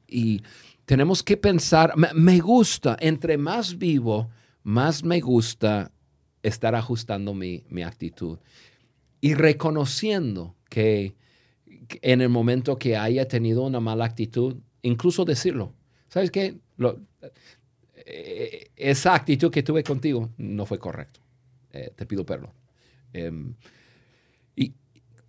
tenemos 0.85 1.23
que 1.23 1.37
pensar, 1.37 1.95
me, 1.97 2.41
gusta, 2.41 2.97
entre 3.01 3.39
más 3.39 3.79
vivo, 3.79 4.31
más 4.65 5.05
me 5.05 5.21
gusta 5.21 5.93
estar 6.43 6.75
ajustando 6.75 7.33
mi, 7.33 7.65
mi 7.69 7.83
actitud 7.83 8.39
y 9.21 9.35
reconociendo 9.35 10.57
que 10.73 11.15
en 12.01 12.23
el 12.23 12.31
momento 12.31 12.79
que 12.79 12.97
haya 12.97 13.29
tenido 13.29 13.63
una 13.63 13.79
mala 13.79 14.07
actitud, 14.07 14.57
incluso 14.81 15.27
decirlo. 15.27 15.75
¿Sabes 16.09 16.31
qué? 16.31 16.57
Eh, 18.07 18.71
esa 18.75 19.15
actitud 19.15 19.51
que 19.51 19.63
tuve 19.63 19.85
contigo 19.85 20.31
no 20.39 20.65
fue 20.65 20.79
correcto. 20.79 21.21
Eh, 21.73 21.93
te 21.95 22.07
pido 22.07 22.25
perdón. 22.25 22.53
Em, 23.13 23.55
¿Y 24.57 24.73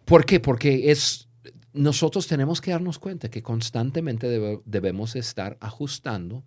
por 0.05 0.25
qué? 0.25 0.39
Porque 0.39 0.91
es, 0.91 1.27
nosotros 1.73 2.25
tenemos 2.25 2.61
que 2.61 2.71
darnos 2.71 2.97
cuenta 2.97 3.29
que 3.29 3.43
constantemente 3.43 4.61
debemos 4.63 5.17
estar 5.17 5.57
ajustando 5.59 6.45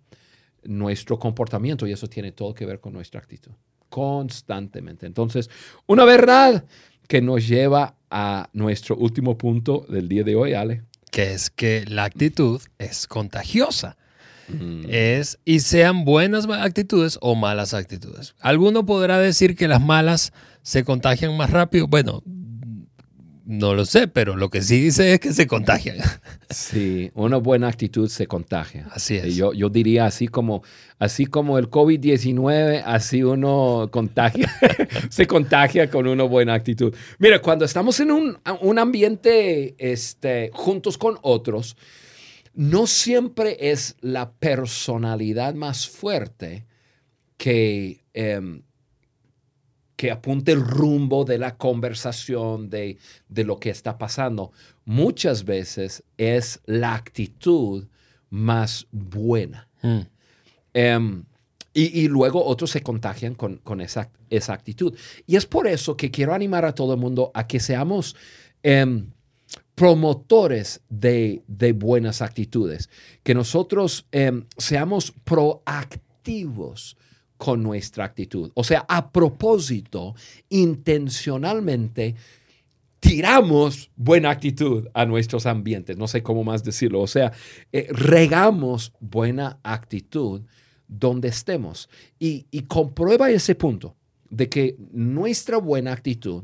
nuestro 0.63 1.19
comportamiento 1.19 1.85
y 1.85 1.91
eso 1.91 2.07
tiene 2.07 2.31
todo 2.31 2.55
que 2.55 2.65
ver 2.65 2.79
con 2.79 2.93
nuestra 2.93 3.19
actitud. 3.19 3.51
Constantemente. 3.89 5.05
Entonces, 5.05 5.51
una 5.85 6.03
verdad 6.03 6.65
que 7.07 7.21
nos 7.21 7.47
lleva 7.47 7.95
a 8.09 8.49
nuestro 8.53 8.95
último 8.95 9.37
punto 9.37 9.85
del 9.89 10.07
día 10.07 10.23
de 10.23 10.35
hoy, 10.35 10.53
Ale. 10.53 10.83
Que 11.11 11.33
es 11.33 11.49
que 11.49 11.85
la 11.87 12.03
actitud 12.03 12.61
es 12.77 13.07
contagiosa. 13.07 13.97
Mm. 14.47 14.85
Es, 14.87 15.39
y 15.43 15.59
sean 15.59 16.05
buenas 16.05 16.47
actitudes 16.49 17.17
o 17.21 17.35
malas 17.35 17.73
actitudes. 17.73 18.33
Alguno 18.39 18.85
podrá 18.85 19.19
decir 19.19 19.55
que 19.55 19.67
las 19.67 19.81
malas 19.81 20.31
se 20.61 20.83
contagian 20.83 21.35
más 21.35 21.49
rápido. 21.49 21.87
Bueno, 21.87 22.23
no 23.47 23.73
lo 23.73 23.85
sé, 23.85 24.09
pero 24.09 24.35
lo 24.35 24.49
que 24.49 24.61
sí 24.61 24.81
dice 24.81 25.13
es 25.13 25.21
que 25.21 25.31
se 25.31 25.47
contagian. 25.47 25.97
Sí, 26.49 27.11
una 27.13 27.37
buena 27.37 27.69
actitud 27.69 28.09
se 28.09 28.27
contagia. 28.27 28.87
Así 28.91 29.15
es. 29.15 29.37
Yo, 29.37 29.53
yo 29.53 29.69
diría 29.69 30.05
así 30.05 30.27
como, 30.27 30.63
así 30.99 31.25
como 31.25 31.57
el 31.57 31.69
COVID-19, 31.69 32.83
así 32.85 33.23
uno 33.23 33.87
contagia, 33.89 34.53
se 35.09 35.27
contagia 35.27 35.89
con 35.89 36.07
una 36.07 36.23
buena 36.23 36.55
actitud. 36.55 36.93
Mira, 37.19 37.41
cuando 37.41 37.63
estamos 37.63 38.01
en 38.01 38.11
un, 38.11 38.37
un 38.59 38.79
ambiente 38.79 39.75
este, 39.77 40.51
juntos 40.53 40.97
con 40.97 41.17
otros, 41.21 41.77
no 42.53 42.85
siempre 42.85 43.55
es 43.71 43.95
la 44.01 44.31
personalidad 44.31 45.53
más 45.53 45.87
fuerte 45.87 46.65
que, 47.37 48.03
em, 48.13 48.63
que 49.97 50.11
apunte 50.11 50.51
el 50.51 50.61
rumbo 50.61 51.25
de 51.25 51.39
la 51.39 51.57
conversación, 51.57 52.69
de, 52.69 52.97
lo 53.29 53.59
que 53.59 53.71
está 53.71 53.97
pasando. 53.97 54.51
Muchas 54.85 55.43
veces 55.43 56.03
es 56.17 56.61
la 56.65 56.93
actitud 56.93 57.87
más 58.29 58.87
buena. 58.91 59.67
Hmm. 59.81 60.01
Em, 60.73 61.23
y, 61.73 62.07
luego 62.07 62.43
otros 62.43 62.71
se 62.71 62.81
contagian 62.81 63.35
con, 63.35 63.81
esa, 63.81 64.09
esa, 64.29 64.53
actitud. 64.53 64.95
Y 65.27 65.35
es 65.35 65.45
por 65.45 65.67
eso 65.67 65.95
que 65.95 66.09
quiero 66.09 66.33
animar 66.33 66.65
a 66.65 66.73
todo 66.73 66.93
el 66.93 66.99
mundo 66.99 67.31
a 67.35 67.45
que 67.45 67.59
seamos 67.59 68.15
em, 68.63 69.11
promotores 69.75 70.81
de, 70.89 71.43
buenas 71.75 72.23
actitudes, 72.23 72.89
que 73.23 73.35
nosotros 73.35 74.07
em, 74.11 74.45
seamos 74.57 75.13
proactivos 75.23 76.97
con 77.37 77.63
nuestra 77.63 78.05
actitud. 78.05 78.51
O 78.55 78.63
sea, 78.63 78.85
a 78.87 79.11
propósito, 79.11 80.15
intencionalmente, 80.49 82.15
tiramos 82.99 83.91
buena 83.95 84.31
actitud 84.31 84.87
a 84.93 85.05
nuestros 85.05 85.45
ambientes. 85.45 85.97
No 85.97 86.07
sé 86.07 86.23
cómo 86.23 86.43
más 86.43 86.63
decirlo. 86.63 87.01
O 87.01 87.07
sea, 87.07 87.31
eh, 87.71 87.87
regamos 87.91 88.93
buena 88.99 89.59
actitud 89.63 90.41
donde 90.87 91.27
estemos. 91.29 91.89
Y, 92.19 92.45
comprueba 92.67 93.29
ese 93.29 93.55
punto 93.55 93.95
de 94.29 94.49
que 94.49 94.75
nuestra 94.91 95.57
buena 95.57 95.93
actitud 95.93 96.43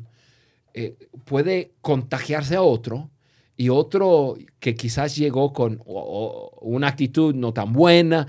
eh, 0.74 0.98
puede 1.26 1.74
contagiarse 1.82 2.56
a 2.56 2.62
otro 2.62 3.10
y 3.56 3.70
otro 3.70 4.36
que 4.60 4.76
quizás 4.76 5.16
llegó 5.16 5.54
con 5.54 5.82
una 5.86 6.88
actitud 6.88 7.36
no 7.36 7.54
tan 7.54 7.72
buena, 7.72 8.28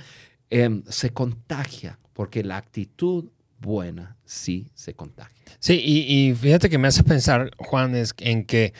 em, 0.50 0.82
se 0.88 1.10
contagia 1.10 1.98
porque 2.14 2.42
la 2.42 2.56
actitud 2.56 3.26
buena 3.60 4.16
sí 4.24 4.68
se 4.74 4.94
contagia. 4.94 5.34
Sí, 5.58 5.80
y, 5.84 6.34
fíjate 6.34 6.70
que 6.70 6.78
me 6.78 6.88
hace 6.88 7.02
pensar, 7.02 7.50
Juan, 7.58 7.94
es 7.94 8.14
en 8.18 8.44
que 8.44 8.72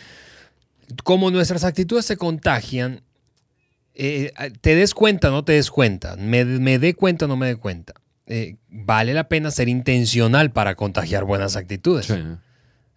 como 1.02 1.30
nuestras 1.30 1.64
actitudes 1.64 2.06
se 2.06 2.16
contagian, 2.16 3.02
eh, 3.94 4.32
te 4.60 4.74
des 4.74 4.94
cuenta 4.94 5.28
o 5.28 5.32
no 5.32 5.44
te 5.44 5.52
des 5.52 5.70
cuenta, 5.70 6.16
me, 6.16 6.44
me 6.44 6.78
dé 6.78 6.94
cuenta 6.94 7.24
o 7.24 7.28
no 7.28 7.36
me 7.36 7.46
dé 7.46 7.56
cuenta, 7.56 7.94
eh, 8.26 8.56
vale 8.68 9.14
la 9.14 9.28
pena 9.28 9.50
ser 9.50 9.68
intencional 9.68 10.52
para 10.52 10.74
contagiar 10.74 11.24
buenas 11.24 11.56
actitudes. 11.56 12.10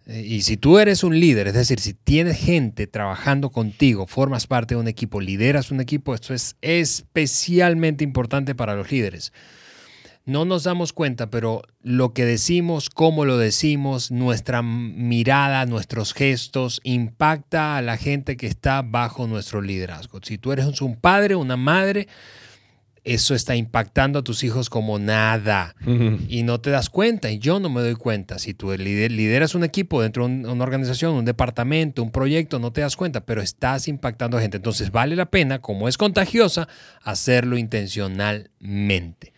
Eh, 0.06 0.22
y 0.22 0.42
si 0.42 0.56
tú 0.56 0.78
eres 0.78 1.04
un 1.04 1.18
líder, 1.18 1.48
es 1.48 1.54
decir, 1.54 1.80
si 1.80 1.94
tienes 1.94 2.38
gente 2.38 2.86
trabajando 2.86 3.50
contigo, 3.50 4.06
formas 4.06 4.46
parte 4.46 4.74
de 4.74 4.80
un 4.80 4.88
equipo, 4.88 5.20
lideras 5.20 5.70
un 5.70 5.80
equipo, 5.80 6.14
esto 6.14 6.34
es 6.34 6.56
especialmente 6.60 8.04
importante 8.04 8.54
para 8.54 8.74
los 8.74 8.90
líderes 8.90 9.32
no 10.28 10.44
nos 10.44 10.64
damos 10.64 10.92
cuenta, 10.92 11.30
pero 11.30 11.62
lo 11.82 12.12
que 12.12 12.26
decimos, 12.26 12.90
cómo 12.90 13.24
lo 13.24 13.38
decimos, 13.38 14.10
nuestra 14.10 14.60
mirada, 14.60 15.64
nuestros 15.64 16.12
gestos, 16.12 16.82
impacta 16.84 17.78
a 17.78 17.82
la 17.82 17.96
gente 17.96 18.36
que 18.36 18.46
está 18.46 18.82
bajo 18.82 19.26
nuestro 19.26 19.62
liderazgo. 19.62 20.20
Si 20.22 20.36
tú 20.36 20.52
eres 20.52 20.82
un 20.82 20.96
padre, 20.96 21.34
una 21.34 21.56
madre, 21.56 22.08
eso 23.04 23.34
está 23.34 23.56
impactando 23.56 24.18
a 24.18 24.22
tus 24.22 24.44
hijos 24.44 24.68
como 24.68 24.98
nada 24.98 25.74
y 26.28 26.42
no 26.42 26.60
te 26.60 26.68
das 26.68 26.90
cuenta 26.90 27.30
y 27.30 27.38
yo 27.38 27.58
no 27.58 27.70
me 27.70 27.80
doy 27.80 27.94
cuenta. 27.94 28.38
Si 28.38 28.52
tú 28.52 28.70
lideras 28.72 29.54
un 29.54 29.64
equipo 29.64 30.02
dentro 30.02 30.28
de 30.28 30.46
una 30.46 30.62
organización, 30.62 31.14
un 31.14 31.24
departamento, 31.24 32.02
un 32.02 32.10
proyecto, 32.10 32.58
no 32.58 32.70
te 32.70 32.82
das 32.82 32.96
cuenta, 32.96 33.24
pero 33.24 33.40
estás 33.40 33.88
impactando 33.88 34.36
a 34.36 34.42
gente. 34.42 34.58
Entonces 34.58 34.90
vale 34.90 35.16
la 35.16 35.30
pena, 35.30 35.60
como 35.60 35.88
es 35.88 35.96
contagiosa, 35.96 36.68
hacerlo 37.02 37.56
intencionalmente. 37.56 39.32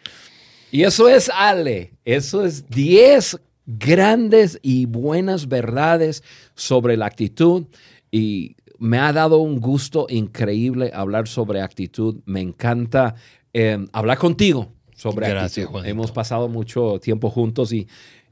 Y 0.70 0.82
eso 0.84 1.08
es 1.08 1.30
Ale, 1.34 1.92
eso 2.04 2.44
es 2.44 2.68
10 2.68 3.40
grandes 3.66 4.58
y 4.62 4.86
buenas 4.86 5.48
verdades 5.48 6.22
sobre 6.54 6.96
la 6.96 7.06
actitud 7.06 7.66
y 8.10 8.56
me 8.78 8.98
ha 8.98 9.12
dado 9.12 9.38
un 9.38 9.60
gusto 9.60 10.06
increíble 10.08 10.90
hablar 10.94 11.28
sobre 11.28 11.60
actitud. 11.60 12.20
Me 12.24 12.40
encanta 12.40 13.14
eh, 13.52 13.84
hablar 13.92 14.18
contigo 14.18 14.72
sobre 14.96 15.26
actitud. 15.26 15.84
Hemos 15.84 16.12
pasado 16.12 16.48
mucho 16.48 16.98
tiempo 16.98 17.30
juntos 17.30 17.72
y, 17.72 17.86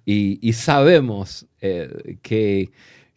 y, 0.04 0.52
sabemos 0.54 1.46
eh, 1.60 2.18
que 2.22 2.70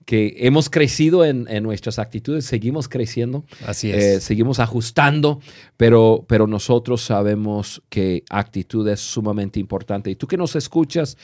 que 0.06 0.36
hemos 0.40 0.70
crecido 0.70 1.26
en, 1.26 1.46
nuestras 1.64 2.00
actitudes, 2.00 2.46
seguimos 2.46 2.88
creciendo, 2.88 3.44
Así 3.66 3.92
es. 3.92 4.04
Eh, 4.04 4.22
seguimos 4.22 4.60
ajustando, 4.60 5.40
pero, 5.78 6.26
pero 6.28 6.48
nosotros 6.48 7.02
sabemos 7.02 7.82
que 7.90 8.24
actitud 8.30 8.88
es 8.88 9.00
sumamente 9.00 9.60
importante. 9.60 10.10
Y 10.10 10.16
tú 10.16 10.28
que 10.28 10.38
nos 10.38 10.56
escuchas, 10.56 11.18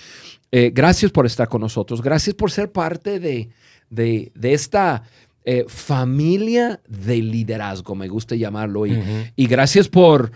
eh, 0.52 0.72
gracias 0.74 1.12
por 1.12 1.26
estar 1.26 1.48
con 1.48 1.62
nosotros, 1.62 2.02
gracias 2.02 2.36
por 2.36 2.52
ser 2.52 2.72
parte 2.72 3.20
de, 3.20 3.50
de, 3.90 4.32
esta 4.42 5.04
eh, 5.44 5.66
familia 5.68 6.80
de 6.88 7.18
liderazgo, 7.18 7.96
me 7.96 8.08
gusta 8.08 8.36
llamarlo, 8.36 8.86
y, 8.86 9.02
y 9.36 9.48
gracias 9.48 9.88
por 9.88 10.32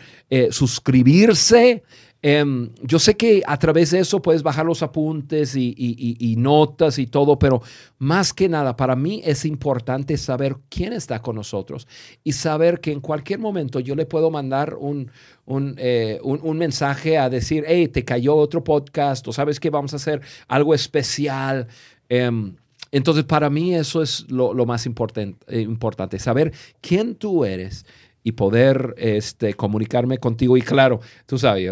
suscribirse. 0.50 1.84
Em, 2.24 2.70
yo 2.84 3.00
sé 3.00 3.16
que 3.18 3.42
a 3.48 3.58
través 3.58 3.90
de 3.90 4.00
eso 4.00 4.22
puedes 4.22 4.44
bajar 4.44 4.64
los 4.64 4.84
apuntes 4.84 5.56
y, 5.56 6.36
notas 6.38 7.00
y 7.00 7.08
todo, 7.08 7.40
pero 7.40 7.64
más 7.98 8.32
que 8.32 8.48
nada, 8.48 8.76
para 8.76 8.96
mí 8.96 9.22
es 9.26 9.44
importante 9.44 10.16
saber 10.18 10.58
quién 10.70 10.94
está 10.94 11.20
con 11.20 11.36
nosotros 11.36 11.88
y 12.24 12.34
saber 12.34 12.80
que 12.80 12.92
en 12.92 13.00
cualquier 13.00 13.40
momento 13.40 13.80
yo 13.80 13.96
le 13.96 14.06
puedo 14.06 14.30
mandar 14.30 14.76
un, 14.76 15.12
eh, 15.78 16.20
mensaje 16.54 17.18
a 17.18 17.28
decir, 17.30 17.64
hey, 17.68 17.88
te 17.88 18.06
cayó 18.06 18.36
otro 18.36 18.64
podcast 18.64 19.28
o 19.28 19.34
sabes 19.34 19.60
que 19.60 19.72
vamos 19.72 19.94
a 19.94 19.96
hacer 19.96 20.22
algo 20.48 20.76
especial. 20.76 21.68
Em, 22.08 22.56
entonces, 22.92 23.24
para 23.24 23.50
mí 23.50 23.74
eso 23.74 24.02
es 24.04 24.30
lo, 24.30 24.54
más 24.66 24.86
importante, 24.86 25.62
importante, 25.62 26.20
saber 26.20 26.54
quién 26.82 27.16
tú 27.16 27.46
eres 27.46 27.86
y 28.24 28.34
poder 28.34 28.94
este, 28.98 29.54
comunicarme 29.54 30.18
contigo. 30.18 30.58
Y 30.58 30.62
claro, 30.62 31.00
tú 31.26 31.38
sabes, 31.38 31.72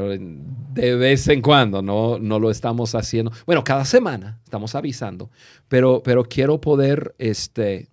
de 0.74 0.96
vez 0.96 1.28
en 1.28 1.42
cuando 1.42 1.82
no, 1.82 2.18
no 2.20 2.40
lo 2.40 2.50
estamos 2.50 2.96
haciendo. 2.96 3.32
Bueno, 3.46 3.64
cada 3.64 3.86
semana 3.86 4.40
estamos 4.44 4.76
avisando, 4.76 5.30
pero, 5.68 6.02
pero 6.04 6.24
quiero 6.24 6.60
poder 6.60 7.16
este, 7.18 7.90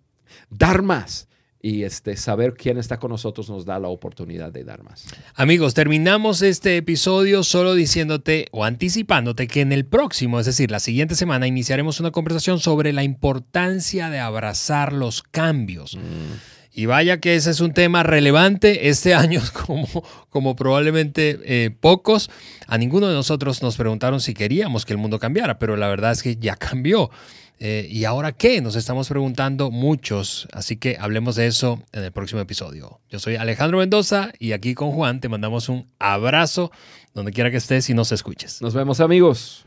dar 0.50 0.82
más. 0.82 1.28
Y 1.62 1.82
este, 1.82 2.16
saber 2.16 2.54
quién 2.54 2.78
está 2.78 2.98
con 2.98 3.10
nosotros 3.10 3.50
nos 3.50 3.64
da 3.64 3.80
la 3.80 3.88
oportunidad 3.88 4.52
de 4.52 4.62
dar 4.62 4.84
más. 4.84 5.06
Amigos, 5.34 5.74
terminamos 5.74 6.40
este 6.42 6.76
episodio 6.76 7.42
solo 7.42 7.74
diciéndote 7.74 8.46
o 8.52 8.62
anticipándote 8.62 9.48
que 9.48 9.62
en 9.62 9.72
el 9.72 9.84
próximo, 9.84 10.38
es 10.38 10.46
decir, 10.46 10.70
la 10.70 10.78
siguiente 10.78 11.16
semana, 11.16 11.48
iniciaremos 11.48 11.98
una 11.98 12.12
conversación 12.12 12.60
sobre 12.60 12.92
la 12.92 13.02
importancia 13.02 14.10
de 14.10 14.20
abrazar 14.20 14.92
los 14.92 15.24
cambios. 15.24 15.96
Mm. 15.96 16.55
Y 16.76 16.84
vaya 16.84 17.20
que 17.20 17.36
ese 17.36 17.50
es 17.50 17.60
un 17.60 17.72
tema 17.72 18.02
relevante 18.02 18.90
este 18.90 19.14
año, 19.14 19.40
como, 19.66 19.88
como 20.28 20.54
probablemente 20.54 21.40
eh, 21.44 21.70
pocos. 21.70 22.30
A 22.66 22.76
ninguno 22.76 23.08
de 23.08 23.14
nosotros 23.14 23.62
nos 23.62 23.78
preguntaron 23.78 24.20
si 24.20 24.34
queríamos 24.34 24.84
que 24.84 24.92
el 24.92 24.98
mundo 24.98 25.18
cambiara, 25.18 25.58
pero 25.58 25.78
la 25.78 25.88
verdad 25.88 26.12
es 26.12 26.22
que 26.22 26.36
ya 26.36 26.54
cambió. 26.54 27.10
Eh, 27.58 27.88
¿Y 27.90 28.04
ahora 28.04 28.32
qué? 28.32 28.60
Nos 28.60 28.76
estamos 28.76 29.08
preguntando 29.08 29.70
muchos, 29.70 30.48
así 30.52 30.76
que 30.76 30.98
hablemos 31.00 31.36
de 31.36 31.46
eso 31.46 31.82
en 31.92 32.04
el 32.04 32.12
próximo 32.12 32.42
episodio. 32.42 33.00
Yo 33.08 33.20
soy 33.20 33.36
Alejandro 33.36 33.78
Mendoza 33.78 34.32
y 34.38 34.52
aquí 34.52 34.74
con 34.74 34.90
Juan 34.90 35.20
te 35.20 35.30
mandamos 35.30 35.70
un 35.70 35.88
abrazo 35.98 36.70
donde 37.14 37.32
quiera 37.32 37.50
que 37.50 37.56
estés 37.56 37.88
y 37.88 37.94
nos 37.94 38.12
escuches. 38.12 38.60
Nos 38.60 38.74
vemos 38.74 39.00
amigos. 39.00 39.64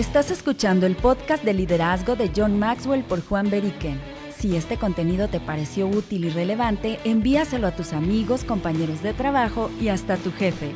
Estás 0.00 0.30
escuchando 0.30 0.86
el 0.86 0.96
podcast 0.96 1.44
de 1.44 1.52
liderazgo 1.52 2.16
de 2.16 2.30
John 2.34 2.58
Maxwell 2.58 3.04
por 3.04 3.22
Juan 3.22 3.50
Beriken. 3.50 4.00
Si 4.34 4.56
este 4.56 4.78
contenido 4.78 5.28
te 5.28 5.40
pareció 5.40 5.86
útil 5.88 6.24
y 6.24 6.30
relevante, 6.30 6.98
envíaselo 7.04 7.66
a 7.66 7.72
tus 7.72 7.92
amigos, 7.92 8.42
compañeros 8.44 9.02
de 9.02 9.12
trabajo 9.12 9.70
y 9.78 9.88
hasta 9.88 10.16
tu 10.16 10.32
jefe. 10.32 10.72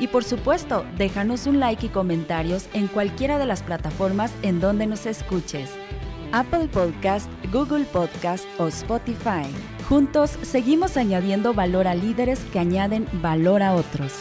Y 0.00 0.08
por 0.08 0.24
supuesto, 0.24 0.84
déjanos 0.98 1.46
un 1.46 1.60
like 1.60 1.86
y 1.86 1.88
comentarios 1.88 2.66
en 2.74 2.88
cualquiera 2.88 3.38
de 3.38 3.46
las 3.46 3.62
plataformas 3.62 4.32
en 4.42 4.58
donde 4.58 4.88
nos 4.88 5.06
escuches. 5.06 5.70
Apple 6.32 6.66
Podcast, 6.66 7.30
Google 7.52 7.84
Podcast 7.84 8.44
o 8.58 8.66
Spotify. 8.66 9.46
Juntos 9.88 10.36
seguimos 10.42 10.96
añadiendo 10.96 11.54
valor 11.54 11.86
a 11.86 11.94
líderes 11.94 12.40
que 12.52 12.58
añaden 12.58 13.06
valor 13.22 13.62
a 13.62 13.76
otros. 13.76 14.14